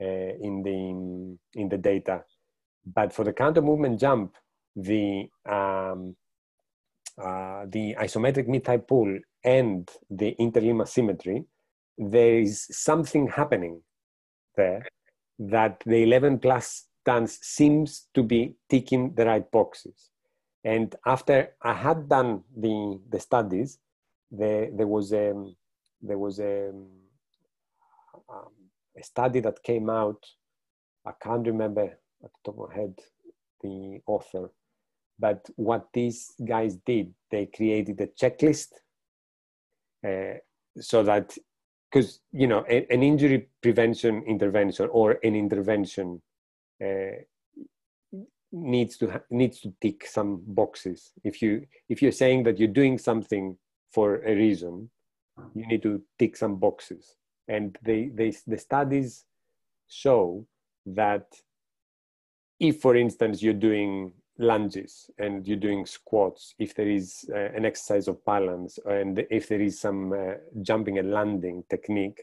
[0.00, 2.24] uh, in the in the data.
[2.86, 4.36] But for the counter movement jump,
[4.76, 6.16] the um,
[7.18, 11.44] uh, the isometric mid-thigh pull and the interlimb asymmetry,
[11.96, 13.82] there is something happening
[14.56, 14.86] there
[15.38, 20.10] that the 11 plus dance seems to be ticking the right boxes.
[20.64, 23.78] And after I had done the, the studies,
[24.30, 25.34] there, there was, a,
[26.02, 26.70] there was a,
[28.28, 28.52] um,
[28.96, 30.24] a study that came out.
[31.06, 32.98] I can't remember at the top of my head
[33.62, 34.50] the author,
[35.18, 38.68] but what these guys did, they created a checklist
[40.06, 40.38] uh,
[40.80, 41.36] so that
[41.90, 46.20] because you know a, an injury prevention intervention or an intervention
[46.84, 47.16] uh,
[48.52, 52.96] needs to needs to tick some boxes if you if you're saying that you're doing
[52.96, 53.56] something
[53.92, 54.90] for a reason
[55.54, 57.16] you need to tick some boxes
[57.46, 59.24] and they, they the studies
[59.88, 60.46] show
[60.84, 61.26] that
[62.60, 67.64] if for instance you're doing lunges and you're doing squats, if there is uh, an
[67.64, 72.22] exercise of balance and if there is some uh, jumping and landing technique,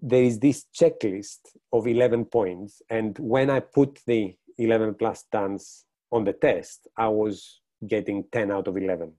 [0.00, 1.38] there is this checklist
[1.72, 2.82] of 11 points.
[2.90, 8.50] And when I put the 11 plus dance on the test, I was getting 10
[8.50, 9.12] out of 11.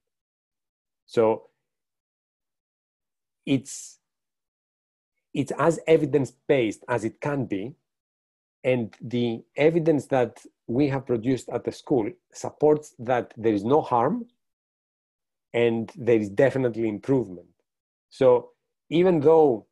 [1.07, 1.49] So
[3.45, 3.99] it's
[5.33, 7.75] it's as evidence based as it can be
[8.63, 13.81] and the evidence that we have produced at the school supports that there is no
[13.81, 14.25] harm
[15.53, 17.47] and there is definitely improvement.
[18.09, 18.49] So
[18.89, 19.67] even though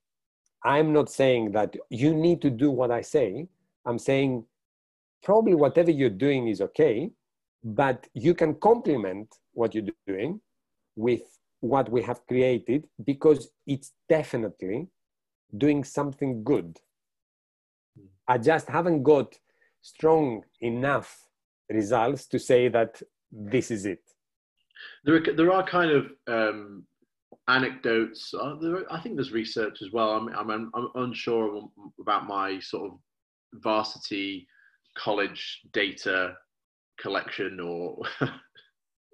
[0.63, 3.47] I'm not saying that you need to do what I say,
[3.85, 4.45] I'm saying
[5.23, 7.11] probably whatever you're doing is okay,
[7.63, 10.39] but you can complement what you're doing
[10.95, 11.21] with
[11.61, 14.87] what we have created because it's definitely
[15.57, 16.77] doing something good.
[18.27, 19.35] I just haven't got
[19.81, 21.27] strong enough
[21.69, 24.03] results to say that this is it.
[25.03, 26.85] There are, there are kind of um,
[27.47, 28.33] anecdotes.
[28.33, 30.11] Uh, there, I think there's research as well.
[30.11, 31.69] I'm, I'm, I'm unsure
[32.01, 32.99] about my sort of
[33.61, 34.47] varsity
[34.97, 36.33] college data
[36.99, 38.01] collection or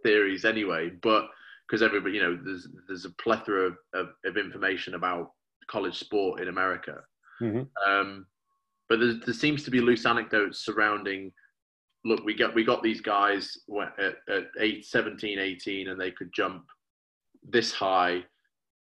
[0.03, 1.27] theories anyway, but
[1.71, 5.31] because everybody, you know, there's there's a plethora of, of, of information about
[5.69, 6.97] college sport in America.
[7.41, 7.89] Mm-hmm.
[7.89, 8.25] Um,
[8.89, 11.31] but there, there seems to be loose anecdotes surrounding
[12.03, 13.57] look we got we got these guys
[13.99, 16.65] at, at 8 17 18 and they could jump
[17.47, 18.23] this high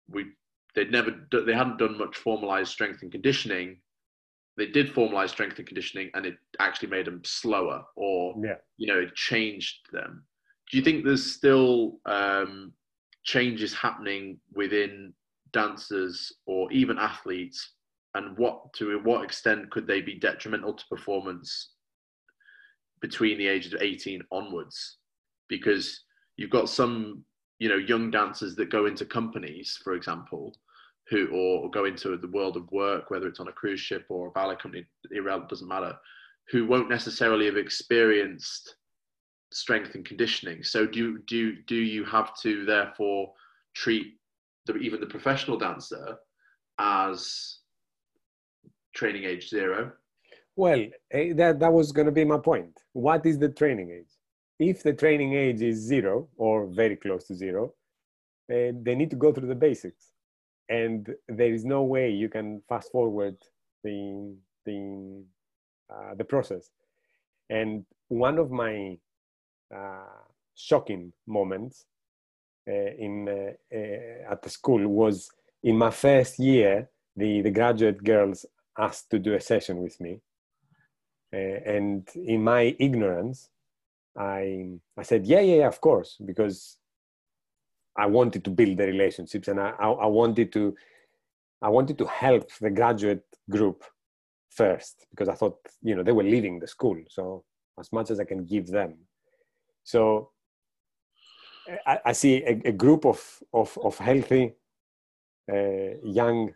[0.10, 0.28] we
[0.74, 1.14] they'd never
[1.46, 3.78] they hadn't done much formalized strength and conditioning
[4.58, 8.56] they did formalize strength and conditioning and it actually made them slower or yeah.
[8.78, 10.24] you know it changed them
[10.72, 12.72] do you think there's still um,
[13.24, 15.13] changes happening within
[15.51, 17.74] dancers or even athletes
[18.15, 21.72] and what to what extent could they be detrimental to performance
[23.01, 24.97] between the ages of 18 onwards?
[25.47, 26.03] Because
[26.38, 27.24] you've got some
[27.59, 30.55] you know young dancers that go into companies for example
[31.09, 34.28] who or go into the world of work whether it's on a cruise ship or
[34.28, 35.93] a ballet company it doesn't matter
[36.49, 38.76] who won't necessarily have experienced
[39.52, 43.34] strength and conditioning so do do do you have to therefore
[43.74, 44.14] treat
[44.66, 46.18] the, even the professional dancer
[46.80, 47.60] as
[48.93, 49.91] training age zero
[50.60, 52.82] well, eh, that, that was going to be my point.
[52.91, 54.12] What is the training age?
[54.60, 57.74] If the training age is zero or very close to zero,
[58.52, 60.12] uh, they need to go through the basics.
[60.68, 63.38] And there is no way you can fast forward
[63.86, 64.36] the,
[64.66, 65.24] the,
[65.89, 66.72] uh, the process.
[67.50, 68.97] And one of my
[70.55, 71.86] shocking moments
[72.67, 75.30] uh, in, uh, uh, at the school was
[75.63, 78.45] in my first year, the, the graduate girls
[78.78, 80.22] asked to do a session with me
[81.34, 83.49] uh, and in my ignorance,
[84.17, 86.78] I, I said, yeah, yeah, yeah, of course, because
[87.95, 90.76] I wanted to build the relationships and I, I, I wanted to,
[91.61, 93.84] I wanted to help the graduate group
[94.49, 96.97] first because I thought, you know, they were leaving the school.
[97.09, 97.43] So
[97.80, 98.95] as much as I can give them.
[99.90, 100.30] So
[101.88, 103.20] I, I see a, a, group of,
[103.52, 104.54] of, of healthy
[105.52, 106.54] uh, young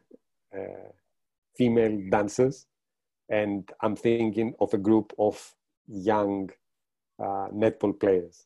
[0.56, 0.92] uh,
[1.58, 2.68] female dancers
[3.30, 5.56] and I'm thinking of a group of
[5.88, 6.52] young
[7.20, 8.46] uh, netball players.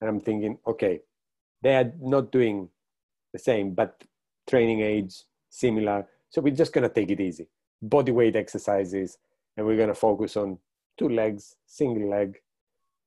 [0.00, 1.02] And I'm thinking, okay,
[1.62, 2.68] they are not doing
[3.32, 4.02] the same, but
[4.48, 6.08] training age similar.
[6.30, 7.46] So we're just going to take it easy.
[7.80, 9.18] Body weight exercises,
[9.56, 10.58] and we're going to focus on
[10.98, 12.40] two legs, single leg,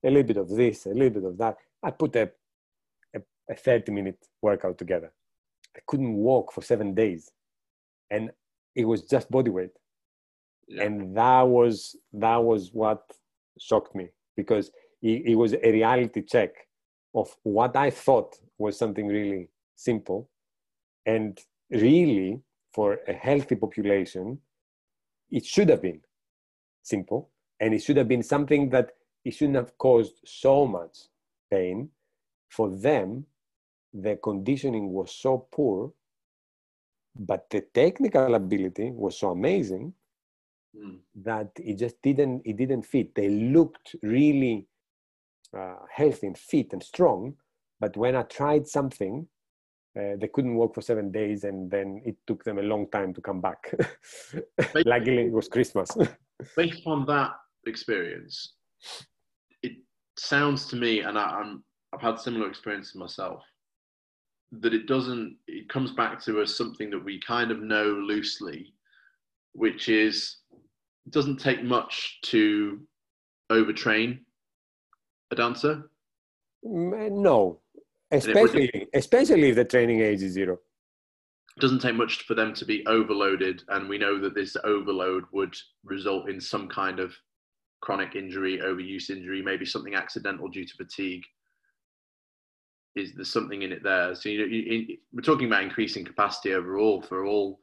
[0.04, 1.58] a little bit of this, a little bit of that.
[1.82, 2.30] I put a,
[3.16, 5.12] a, a 30 minute workout together.
[5.76, 7.32] I couldn't walk for seven days.
[8.12, 8.32] And
[8.76, 9.72] it was just body weight
[10.68, 10.84] yeah.
[10.84, 13.04] and that was that was what
[13.60, 16.51] shocked me because it, it was a reality check
[17.16, 20.30] of what i thought was something really simple
[21.06, 21.39] and
[21.70, 22.41] really
[22.74, 24.39] for a healthy population
[25.32, 26.01] it should have been
[26.82, 27.30] simple
[27.60, 28.91] and it should have been something that
[29.26, 30.97] it shouldn't have caused so much
[31.51, 31.89] pain
[32.49, 33.26] for them
[33.93, 35.91] the conditioning was so poor
[37.15, 39.93] but the technical ability was so amazing
[40.76, 40.97] mm.
[41.15, 43.13] that it just didn't it didn't fit.
[43.15, 44.67] They looked really
[45.57, 47.36] uh, healthy and fit and strong,
[47.80, 49.28] but when I tried something,
[49.97, 53.13] uh, they couldn't work for seven days, and then it took them a long time
[53.13, 53.71] to come back.
[54.86, 55.89] Luckily, it was Christmas.
[56.57, 57.32] based on that
[57.67, 58.53] experience,
[60.18, 63.41] sounds to me, and I, I'm I've had similar experiences myself
[64.61, 68.74] that it doesn't it comes back to us something that we kind of know loosely
[69.53, 70.38] which is
[71.05, 72.82] it doesn't take much to
[73.51, 74.20] overtrain
[75.32, 75.89] a dancer.
[76.66, 77.59] Mm, no,
[78.11, 80.59] especially especially if the training age is zero.
[81.57, 85.26] It doesn't take much for them to be overloaded, and we know that this overload
[85.32, 87.14] would result in some kind of
[87.84, 91.23] chronic injury, overuse injury, maybe something accidental due to fatigue.
[92.95, 94.15] Is there something in it there?
[94.15, 97.59] So you know, you, we're talking about increasing capacity overall for all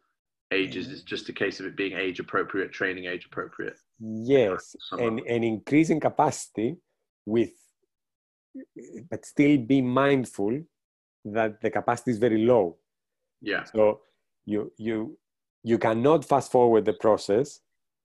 [0.52, 5.20] ages It's just a case of it being age appropriate training age appropriate yes and
[5.20, 6.76] and increasing capacity
[7.24, 7.52] with
[9.10, 10.60] but still be mindful
[11.24, 12.76] that the capacity is very low
[13.40, 14.00] yeah so
[14.44, 15.16] you you
[15.62, 17.60] you cannot fast forward the process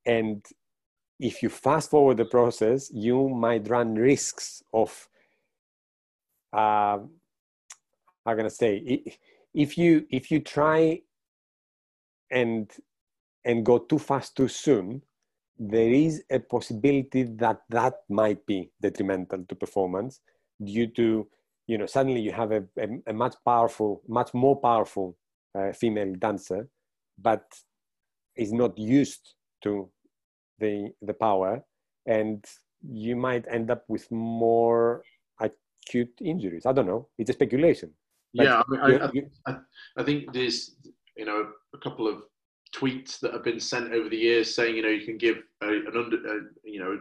[0.06, 0.46] and
[1.20, 5.08] if you fast forward the process you might run risks of
[6.54, 6.98] uh,
[8.26, 9.04] how can I say
[9.54, 11.02] if you if you try
[12.32, 12.72] and
[13.46, 15.02] and go too fast too soon,
[15.58, 20.20] there is a possibility that that might be detrimental to performance
[20.64, 21.28] due to
[21.68, 25.18] you know suddenly you have a, a, a much powerful much more powerful
[25.58, 26.68] uh, female dancer
[27.18, 27.44] but
[28.36, 29.90] is not used to
[30.60, 31.62] the the power
[32.08, 32.46] and
[32.88, 35.04] you might end up with more
[35.40, 37.92] acute injuries i don't know it's a speculation
[38.34, 39.58] yeah I, mean, I, I,
[39.98, 40.76] I think there's
[41.16, 42.24] you know a couple of
[42.76, 45.68] tweets that have been sent over the years saying, you know, you can give a,
[45.68, 46.98] an under, a, you know,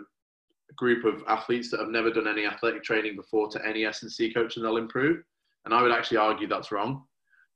[0.71, 4.33] a group of athletes that have never done any athletic training before to any S&C
[4.33, 5.23] coach and they'll improve.
[5.65, 7.05] And I would actually argue that's wrong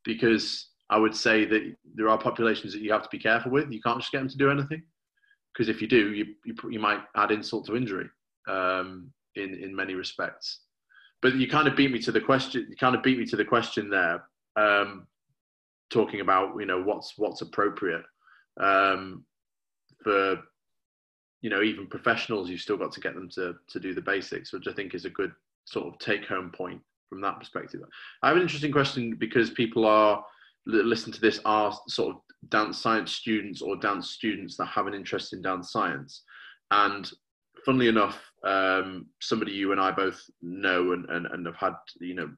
[0.04, 3.70] because I would say that there are populations that you have to be careful with.
[3.70, 4.82] You can't just get them to do anything
[5.58, 8.08] because if you do, you, you, you might add insult to injury
[8.48, 10.60] um, in, in many respects.
[11.20, 12.68] But you kind of beat me to the question.
[12.70, 14.22] You kind of beat me to the question there.
[14.54, 15.08] Um,
[15.90, 18.04] talking about you know what's what's appropriate
[18.60, 19.24] um,
[20.04, 20.38] for
[21.40, 24.52] you know even professionals you've still got to get them to to do the basics
[24.52, 25.32] which i think is a good
[25.64, 27.80] sort of take home point from that perspective
[28.22, 30.22] i have an interesting question because people are
[30.66, 34.94] listen to this are sort of dance science students or dance students that have an
[34.94, 36.22] interest in dance science
[36.70, 37.10] and
[37.64, 42.14] funnily enough um, somebody you and i both know and, and, and have had you
[42.14, 42.30] know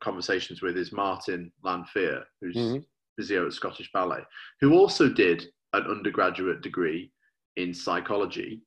[0.00, 2.78] conversations with is Martin Lanfear, who's mm-hmm.
[3.16, 4.22] physio at Scottish Ballet,
[4.60, 7.10] who also did an undergraduate degree
[7.56, 8.62] in psychology.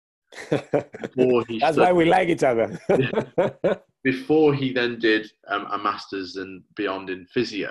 [0.50, 2.78] That's why we like each other.
[4.04, 7.70] before he then did um, a master's and beyond in physio.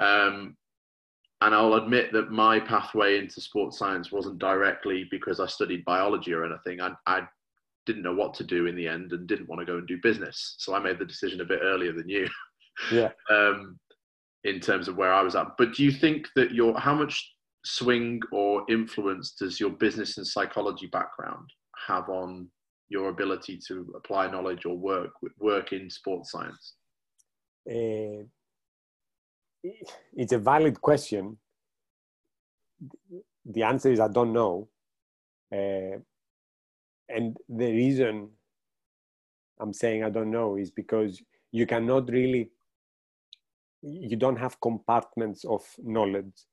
[0.00, 0.56] Um,
[1.44, 6.32] and I'll admit that my pathway into sports science wasn't directly because I studied biology
[6.32, 6.80] or anything.
[6.80, 7.28] I, I
[7.84, 9.98] didn't know what to do in the end and didn't want to go and do
[10.02, 10.54] business.
[10.58, 12.26] So I made the decision a bit earlier than you.
[12.90, 13.10] Yeah.
[13.30, 13.78] um,
[14.44, 15.48] in terms of where I was at.
[15.58, 17.34] But do you think that your how much
[17.66, 21.48] swing or influence does your business and psychology background
[21.86, 22.48] have on
[22.88, 26.74] your ability to apply knowledge or work work in sports science?
[27.70, 28.24] Uh,
[30.14, 31.36] it's a valid question.
[33.46, 34.68] The answer is I don't know.
[35.52, 35.98] Uh,
[37.08, 38.28] and the reason
[39.60, 42.50] i'm saying i don't know is because you cannot really
[43.82, 46.46] you don't have compartments of knowledge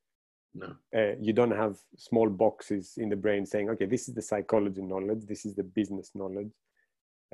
[0.53, 0.75] no.
[0.93, 4.81] Uh, you don't have small boxes in the brain saying okay this is the psychology
[4.81, 6.51] knowledge this is the business knowledge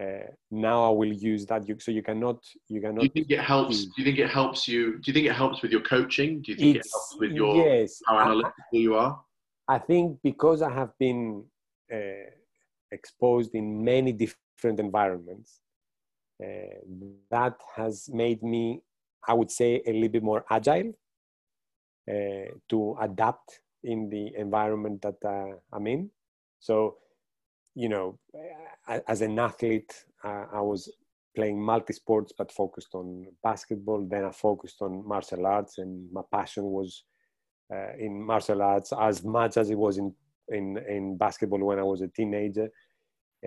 [0.02, 3.32] uh, now i will use that you, so you cannot you cannot do you think
[3.32, 5.82] it helps do you think it helps you do you think it helps with your
[5.82, 9.20] coaching do you think it's, it helps with your yes, how analytical I, you are
[9.68, 11.44] i think because i have been
[11.94, 12.30] uh,
[12.92, 15.62] exposed in many different environments.
[16.44, 16.80] Uh,
[17.32, 18.82] that has made me,
[19.28, 20.94] I would say, a little bit more agile
[22.10, 26.10] uh, to adapt in the environment that uh, I'm in.
[26.60, 26.98] So,
[27.78, 28.18] you know,
[29.08, 29.94] as an athlete,
[30.24, 30.92] I was
[31.36, 34.08] playing multi sports but focused on basketball.
[34.10, 37.04] Then I focused on martial arts, and my passion was
[37.72, 40.12] uh, in martial arts as much as it was in
[40.50, 42.68] in in basketball when I was a teenager.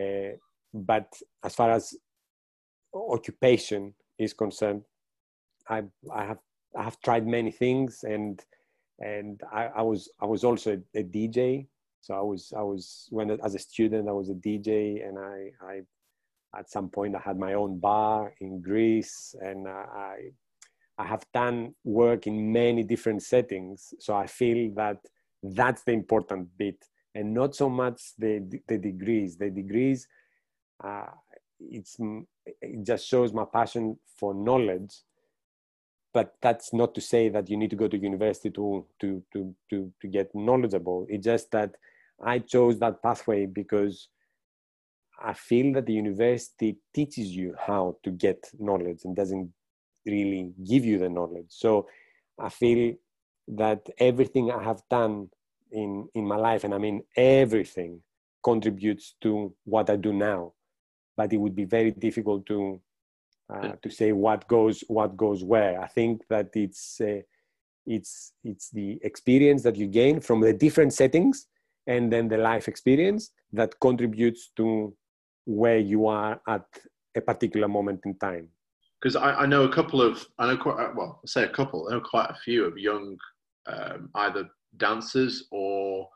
[0.01, 0.37] Uh,
[0.73, 1.09] but
[1.45, 1.93] as far as
[2.95, 4.83] occupation is concerned,
[5.69, 5.83] I
[6.15, 6.39] I have
[6.79, 8.41] I have tried many things and
[9.01, 11.67] and I, I was I was also a, a, DJ.
[12.01, 15.51] So I was I was when as a student I was a DJ and I
[15.63, 15.81] I
[16.59, 20.33] at some point I had my own bar in Greece and I
[21.01, 23.95] I have done work in many different settings.
[23.99, 24.99] So I feel that
[25.43, 29.37] that's the important bit and not so much the, the degrees.
[29.37, 30.07] The degrees,
[30.85, 31.07] uh,
[31.59, 31.97] it's,
[32.61, 34.95] it just shows my passion for knowledge.
[36.13, 39.55] But that's not to say that you need to go to university to, to, to,
[39.71, 41.07] to, to get knowledgeable.
[41.09, 41.77] It's just that
[42.23, 44.09] I chose that pathway because
[45.23, 49.53] I feel that the university teaches you how to get knowledge and doesn't
[50.05, 51.47] really give you the knowledge.
[51.49, 51.87] So
[52.39, 52.95] I feel
[53.49, 55.29] that everything I have done
[55.73, 58.01] in in my life and i mean everything
[58.43, 60.53] contributes to what i do now
[61.17, 62.81] but it would be very difficult to
[63.53, 65.81] uh, to say what goes what goes where.
[65.81, 67.21] I think that it's uh,
[67.87, 71.47] it's it's the experience that you gain from the different settings
[71.87, 74.95] and then the life experience that contributes to
[75.47, 76.65] where you are at
[77.17, 78.49] a particular moment in time.
[79.01, 81.89] Because I, I, know a couple of i know quite well I say a couple
[81.89, 83.17] i know quite a few of young
[83.67, 86.09] um, either dancers or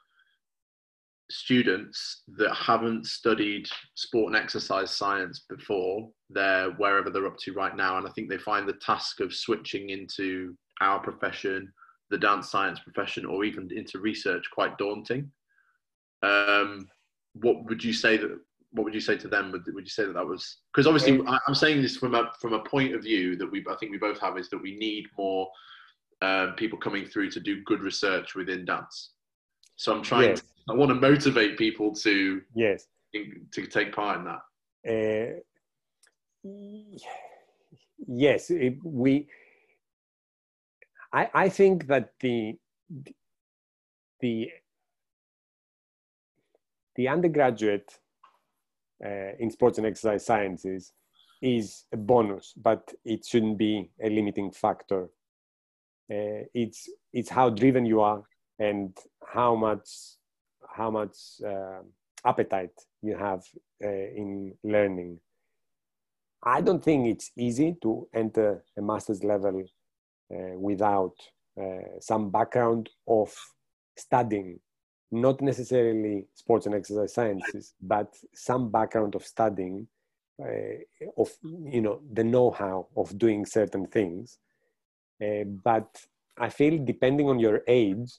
[1.31, 7.77] students that haven't studied sport and exercise science before they're wherever they're up to right
[7.77, 11.73] now and i think they find the task of switching into our profession
[12.11, 15.31] the dance science profession or even into research quite daunting.
[16.23, 16.89] Um,
[17.35, 18.39] what would you say that
[18.71, 19.53] what would you say to them?
[19.53, 22.53] Would, would you say that that was because obviously i'm saying this from a from
[22.53, 25.07] a point of view that we i think we both have is that we need
[25.19, 25.49] more
[26.23, 29.11] um, people coming through to do good research within dance.
[29.77, 30.43] So i'm trying yes.
[30.69, 32.87] I want to motivate people to yes
[33.53, 34.43] to take part in that.
[34.87, 36.51] Uh,
[38.07, 39.29] yes, it, we.
[41.13, 42.59] I I think that the
[44.21, 44.51] the
[46.97, 47.99] the undergraduate
[49.05, 50.93] uh, in sports and exercise sciences
[51.43, 55.05] is a bonus, but it shouldn't be a limiting factor.
[56.11, 58.23] Uh, it's it's how driven you are
[58.59, 58.97] and
[59.27, 59.89] how much
[60.75, 61.83] how much uh,
[62.25, 63.43] appetite you have
[63.85, 65.21] uh, in learning.
[66.43, 69.65] I don't think it's easy to enter a master's level
[70.35, 71.15] uh, without
[71.61, 73.33] uh, some background of
[73.97, 74.59] studying,
[75.13, 79.87] not necessarily sports and exercise sciences, but some background of studying,
[80.43, 80.77] uh,
[81.17, 84.39] of you know the know-how of doing certain things.
[85.21, 85.89] But
[86.37, 88.19] I feel depending on your age,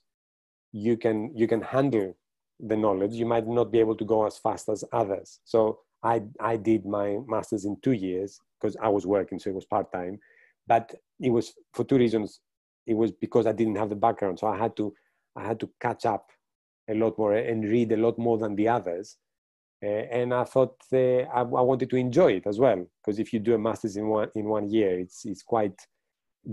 [0.71, 2.15] you can you can handle
[2.59, 5.39] the knowledge, you might not be able to go as fast as others.
[5.43, 9.55] So I, I did my master's in two years because I was working, so it
[9.55, 10.19] was part time.
[10.67, 12.39] But it was for two reasons.
[12.87, 14.93] It was because I didn't have the background, so I had to
[15.35, 16.29] I had to catch up
[16.89, 19.17] a lot more and read a lot more than the others.
[19.83, 23.33] Uh, and I thought uh, I, I, wanted to enjoy it as well because if
[23.33, 25.75] you do a master's in one in one year, it's it's quite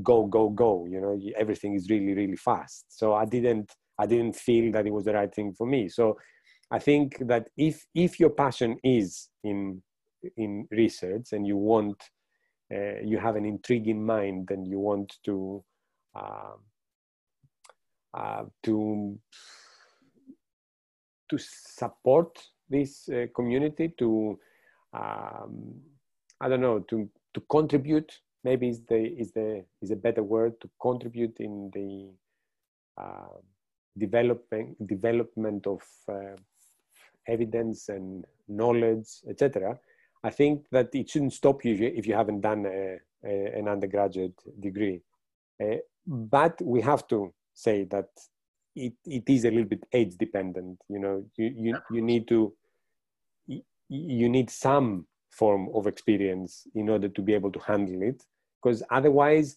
[0.03, 0.87] go go go.
[0.87, 2.87] You know, everything is really really fast.
[2.89, 5.89] So I didn't I didn't feel that it was the right thing for me.
[5.89, 6.19] So
[6.71, 9.83] I think that if if your passion is in
[10.37, 12.03] in research and you want
[12.75, 15.63] uh, you have an intriguing mind and you want to
[16.15, 16.55] uh,
[18.15, 19.19] uh, to
[21.31, 22.39] to support
[22.69, 24.39] this uh, community to
[24.95, 25.75] um,
[26.41, 28.13] I don't know to to contribute
[28.45, 32.11] maybe is the is the is a better word to contribute in the
[33.03, 33.39] uh,
[33.97, 36.37] developing development of uh,
[37.29, 39.79] evidence and knowledge, etc.
[40.25, 44.39] I think that it shouldn't stop you if you haven't done a, a, an undergraduate
[44.61, 45.01] degree.
[45.63, 48.09] Uh, but we have to say that
[48.75, 50.79] it, it is a little bit age dependent.
[50.89, 52.53] You know, you, you, you need to
[53.89, 58.25] you need some form of experience in order to be able to handle it
[58.63, 59.57] because otherwise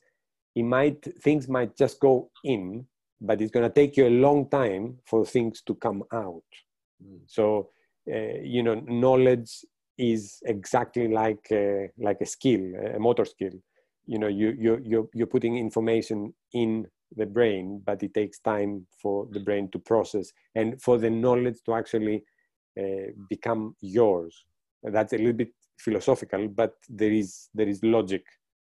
[0.56, 2.86] it might things might just go in
[3.26, 6.44] but it's going to take you a long time for things to come out.
[7.04, 7.20] Mm.
[7.28, 7.70] So,
[8.12, 9.66] uh, you know, knowledge
[9.98, 12.62] is exactly like a, like a skill,
[12.96, 13.54] a motor skill.
[14.06, 16.86] You know, you you you're, you're putting information in
[17.16, 21.58] the brain, but it takes time for the brain to process and for the knowledge
[21.66, 22.24] to actually
[22.80, 24.46] uh, become yours.
[24.84, 28.24] That's a little bit philosophical, but there is there is logic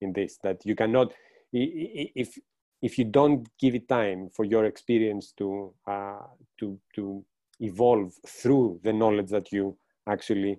[0.00, 1.12] in this that you cannot
[1.52, 2.38] if
[2.82, 6.22] if you don't give it time for your experience to uh,
[6.60, 7.24] to to
[7.60, 9.76] evolve through the knowledge that you
[10.09, 10.59] actually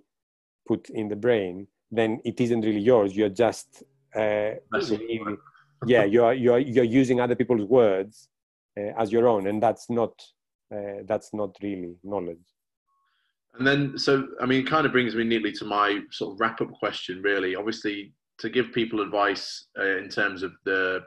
[0.67, 3.15] put in the brain, then it isn't really yours.
[3.15, 3.83] You're just
[4.15, 5.21] uh, really,
[5.85, 8.29] yeah, you're you're you're using other people's words
[8.77, 10.11] uh, as your own, and that's not
[10.73, 12.37] uh, that's not really knowledge.
[13.57, 16.39] And then, so I mean, it kind of brings me neatly to my sort of
[16.39, 17.21] wrap up question.
[17.21, 21.01] Really, obviously, to give people advice uh, in terms of the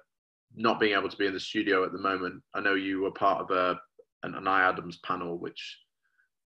[0.57, 3.11] not being able to be in the studio at the moment, I know you were
[3.11, 3.81] part of a
[4.25, 5.79] an, an IADMS panel, which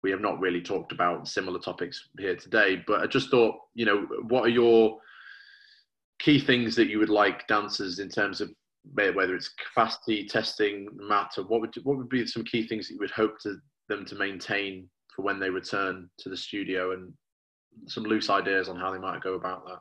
[0.03, 2.83] we have not really talked about similar topics here today.
[2.87, 4.99] But I just thought, you know, what are your
[6.19, 8.51] key things that you would like dancers in terms of
[8.95, 11.43] whether it's capacity testing matter?
[11.43, 13.57] What would what would be some key things that you would hope to
[13.89, 17.13] them to maintain for when they return to the studio, and
[17.87, 19.81] some loose ideas on how they might go about that?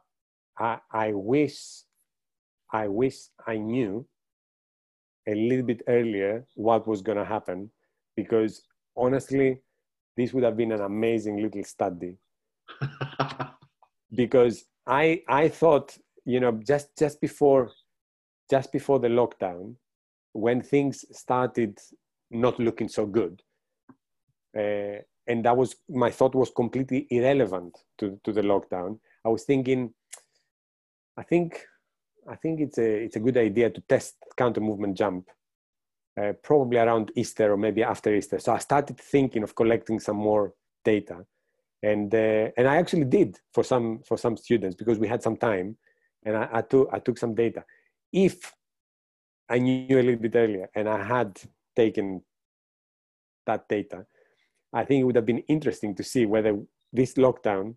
[0.58, 1.84] I, I wish
[2.74, 4.08] I wish I knew
[5.28, 7.70] a little bit earlier what was going to happen
[8.16, 8.64] because
[8.96, 9.60] honestly
[10.18, 12.18] this would have been an amazing little study
[14.16, 17.70] because i i thought you know just just before
[18.50, 19.76] just before the lockdown
[20.34, 21.78] when things started
[22.32, 23.42] not looking so good
[24.58, 29.44] uh, and that was my thought was completely irrelevant to, to the lockdown i was
[29.44, 29.94] thinking
[31.18, 31.66] i think
[32.30, 35.30] i think it's a it's a good idea to test counter movement jump
[36.22, 38.40] uh, probably around Easter or maybe after Easter.
[38.40, 40.54] So I started thinking of collecting some more
[40.84, 41.26] data,
[41.84, 45.38] and uh, and I actually did for some for some students because we had some
[45.38, 45.78] time,
[46.24, 47.64] and I, I took I took some data.
[48.14, 48.54] If
[49.50, 51.40] I knew a little bit earlier and I had
[51.76, 52.22] taken
[53.46, 54.06] that data,
[54.74, 56.58] I think it would have been interesting to see whether
[56.94, 57.76] this lockdown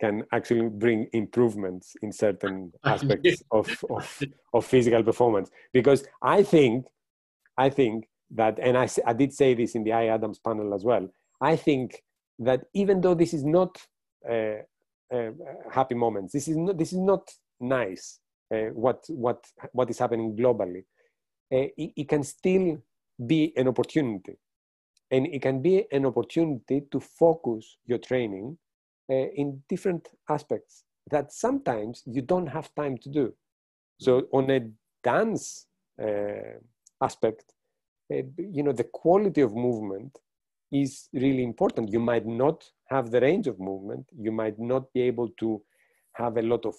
[0.00, 4.22] can actually bring improvements in certain aspects of, of,
[4.52, 5.50] of physical performance.
[5.72, 6.86] Because I think,
[7.56, 11.08] I think that, and I, I did say this in the IADMS panel as well,
[11.40, 12.02] I think
[12.38, 13.76] that even though this is not
[14.28, 14.62] uh,
[15.12, 15.30] uh,
[15.72, 17.28] happy moments, this is not, this is not
[17.60, 18.20] nice,
[18.54, 20.84] uh, what, what, what is happening globally,
[21.52, 22.78] uh, it, it can still
[23.26, 24.38] be an opportunity.
[25.10, 28.58] And it can be an opportunity to focus your training
[29.08, 33.34] in different aspects that sometimes you don't have time to do.
[34.00, 34.60] So on a
[35.02, 35.66] dance
[36.00, 36.58] uh,
[37.02, 37.54] aspect,
[38.12, 40.18] uh, you know, the quality of movement
[40.70, 41.92] is really important.
[41.92, 44.06] You might not have the range of movement.
[44.16, 45.62] You might not be able to
[46.14, 46.74] have a lot of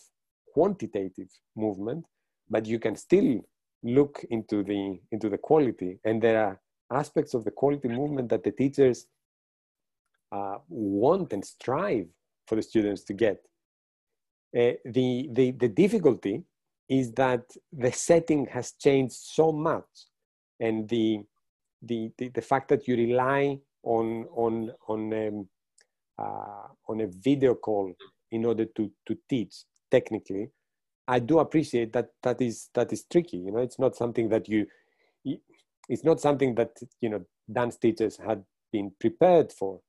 [0.53, 2.05] quantitative movement,
[2.49, 3.39] but you can still
[3.83, 5.99] look into the into the quality.
[6.03, 6.59] And there are
[6.91, 9.07] aspects of the quality movement that the teachers
[10.31, 12.07] uh, want and strive
[12.49, 13.37] for the students to get.
[14.57, 16.43] Uh, the, the, the difficulty
[16.89, 19.85] is that the setting has changed so much
[20.59, 21.19] and the,
[21.83, 25.47] the, the, the fact that you rely on, on, on, um,
[26.17, 27.93] uh, on a video call
[28.31, 29.53] in order to, to teach
[29.91, 30.49] technically,
[31.07, 33.37] I do appreciate that that is, that is tricky.
[33.37, 34.65] You know, it's not something that you,
[35.87, 36.71] it's not something that,
[37.01, 39.81] you know, dance teachers had been prepared for.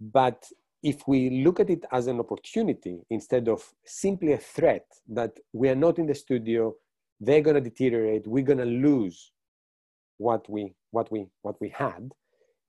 [0.00, 0.44] But
[0.82, 5.68] if we look at it as an opportunity instead of simply a threat that we
[5.68, 6.74] are not in the studio,
[7.20, 9.32] they're going to deteriorate, we're going to lose
[10.16, 12.12] what we what we what we had,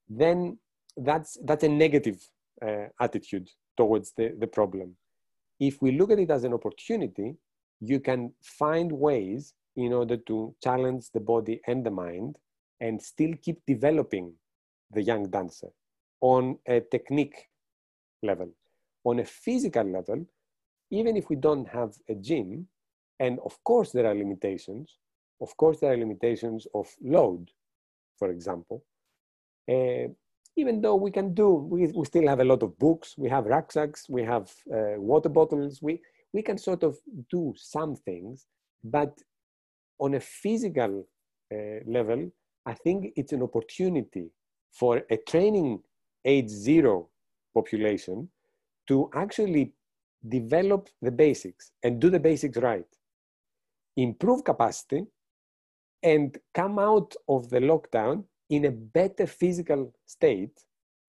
[0.10, 0.58] then
[0.98, 2.20] that's that's a negative
[2.66, 4.96] uh, attitude towards the, the problem.
[5.60, 7.36] If we look at it as an opportunity,
[7.80, 12.38] you can find ways in order to challenge the body and the mind
[12.82, 14.34] and still keep developing
[14.92, 15.70] the young dancer
[16.20, 17.48] on a technique
[18.24, 18.50] level.
[19.04, 20.26] On a physical level,
[20.92, 22.68] even if we don't have a gym,
[23.20, 24.98] and of course there are limitations,
[25.42, 27.50] of course there are limitations of load,
[28.18, 28.84] for example,
[29.70, 30.08] uh,
[30.58, 33.46] even though we can do, we, we still have a lot of books, we have
[33.46, 36.02] rucksacks, we have uh, water bottles, we,
[36.34, 36.98] we can sort of
[37.30, 38.48] do some things,
[38.84, 39.18] but
[40.00, 41.08] on a physical
[41.54, 42.30] uh, level,
[42.66, 44.30] I think it's an opportunity
[44.72, 45.82] for a training
[46.26, 47.10] age zero
[47.54, 48.30] population
[48.88, 49.74] to actually
[50.28, 52.86] develop the basics and do the basics right,
[53.98, 55.06] improve capacity,
[56.04, 60.64] and come out of the lockdown in a better physical state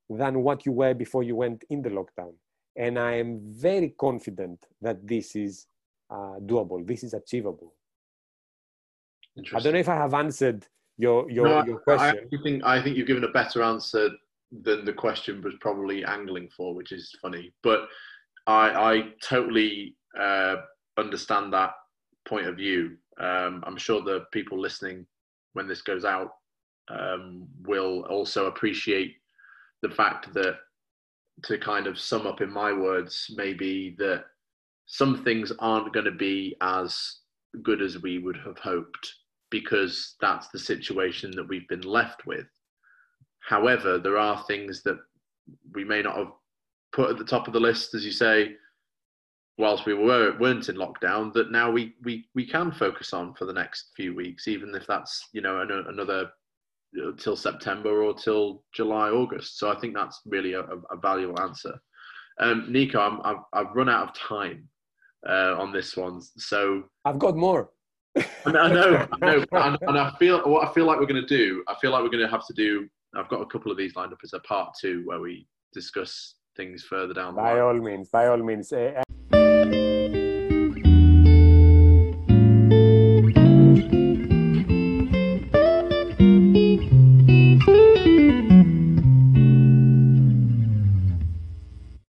[0.09, 2.33] than what you were before you went in the lockdown.
[2.77, 5.67] And I am very confident that this is
[6.11, 7.75] uh, doable, this is achievable.
[9.55, 10.67] I don't know if I have answered
[10.99, 12.29] your your, no, your question.
[12.33, 14.11] I think I think you've given a better answer
[14.53, 17.53] than the question was probably angling for, which is funny.
[17.63, 17.89] But
[18.47, 20.57] I, I totally uh,
[20.99, 21.73] understand that
[22.29, 22.97] point of view.
[23.19, 25.07] Um, I'm sure the people listening
[25.55, 26.33] when this goes out
[26.89, 29.17] um, will also appreciate
[29.83, 30.57] the fact that,
[31.45, 34.25] to kind of sum up in my words, maybe that
[34.87, 37.17] some things aren't going to be as
[37.63, 39.15] good as we would have hoped
[39.51, 42.47] because that's the situation that we've been left with.
[43.49, 44.99] However, there are things that
[45.75, 46.33] we may not have
[46.93, 48.55] put at the top of the list, as you say,
[49.59, 51.33] whilst we were weren't in lockdown.
[51.33, 54.87] That now we we we can focus on for the next few weeks, even if
[54.87, 56.31] that's you know an, another
[57.19, 59.59] till September or till July August.
[59.59, 61.81] So I think that's really a, a valuable answer.
[62.39, 64.69] Um, Nico, I'm, I've, I've run out of time
[65.29, 67.71] uh, on this one, so I've got more.
[68.17, 71.27] I know, I know, and, and I feel what I feel like we're going to
[71.27, 71.65] do.
[71.69, 73.95] I feel like we're going to have to do I've got a couple of these
[73.97, 77.35] lined up as a part two where we discuss things further down.
[77.35, 77.63] by line.
[77.63, 78.73] all means, by all means.
[78.73, 79.03] Uh,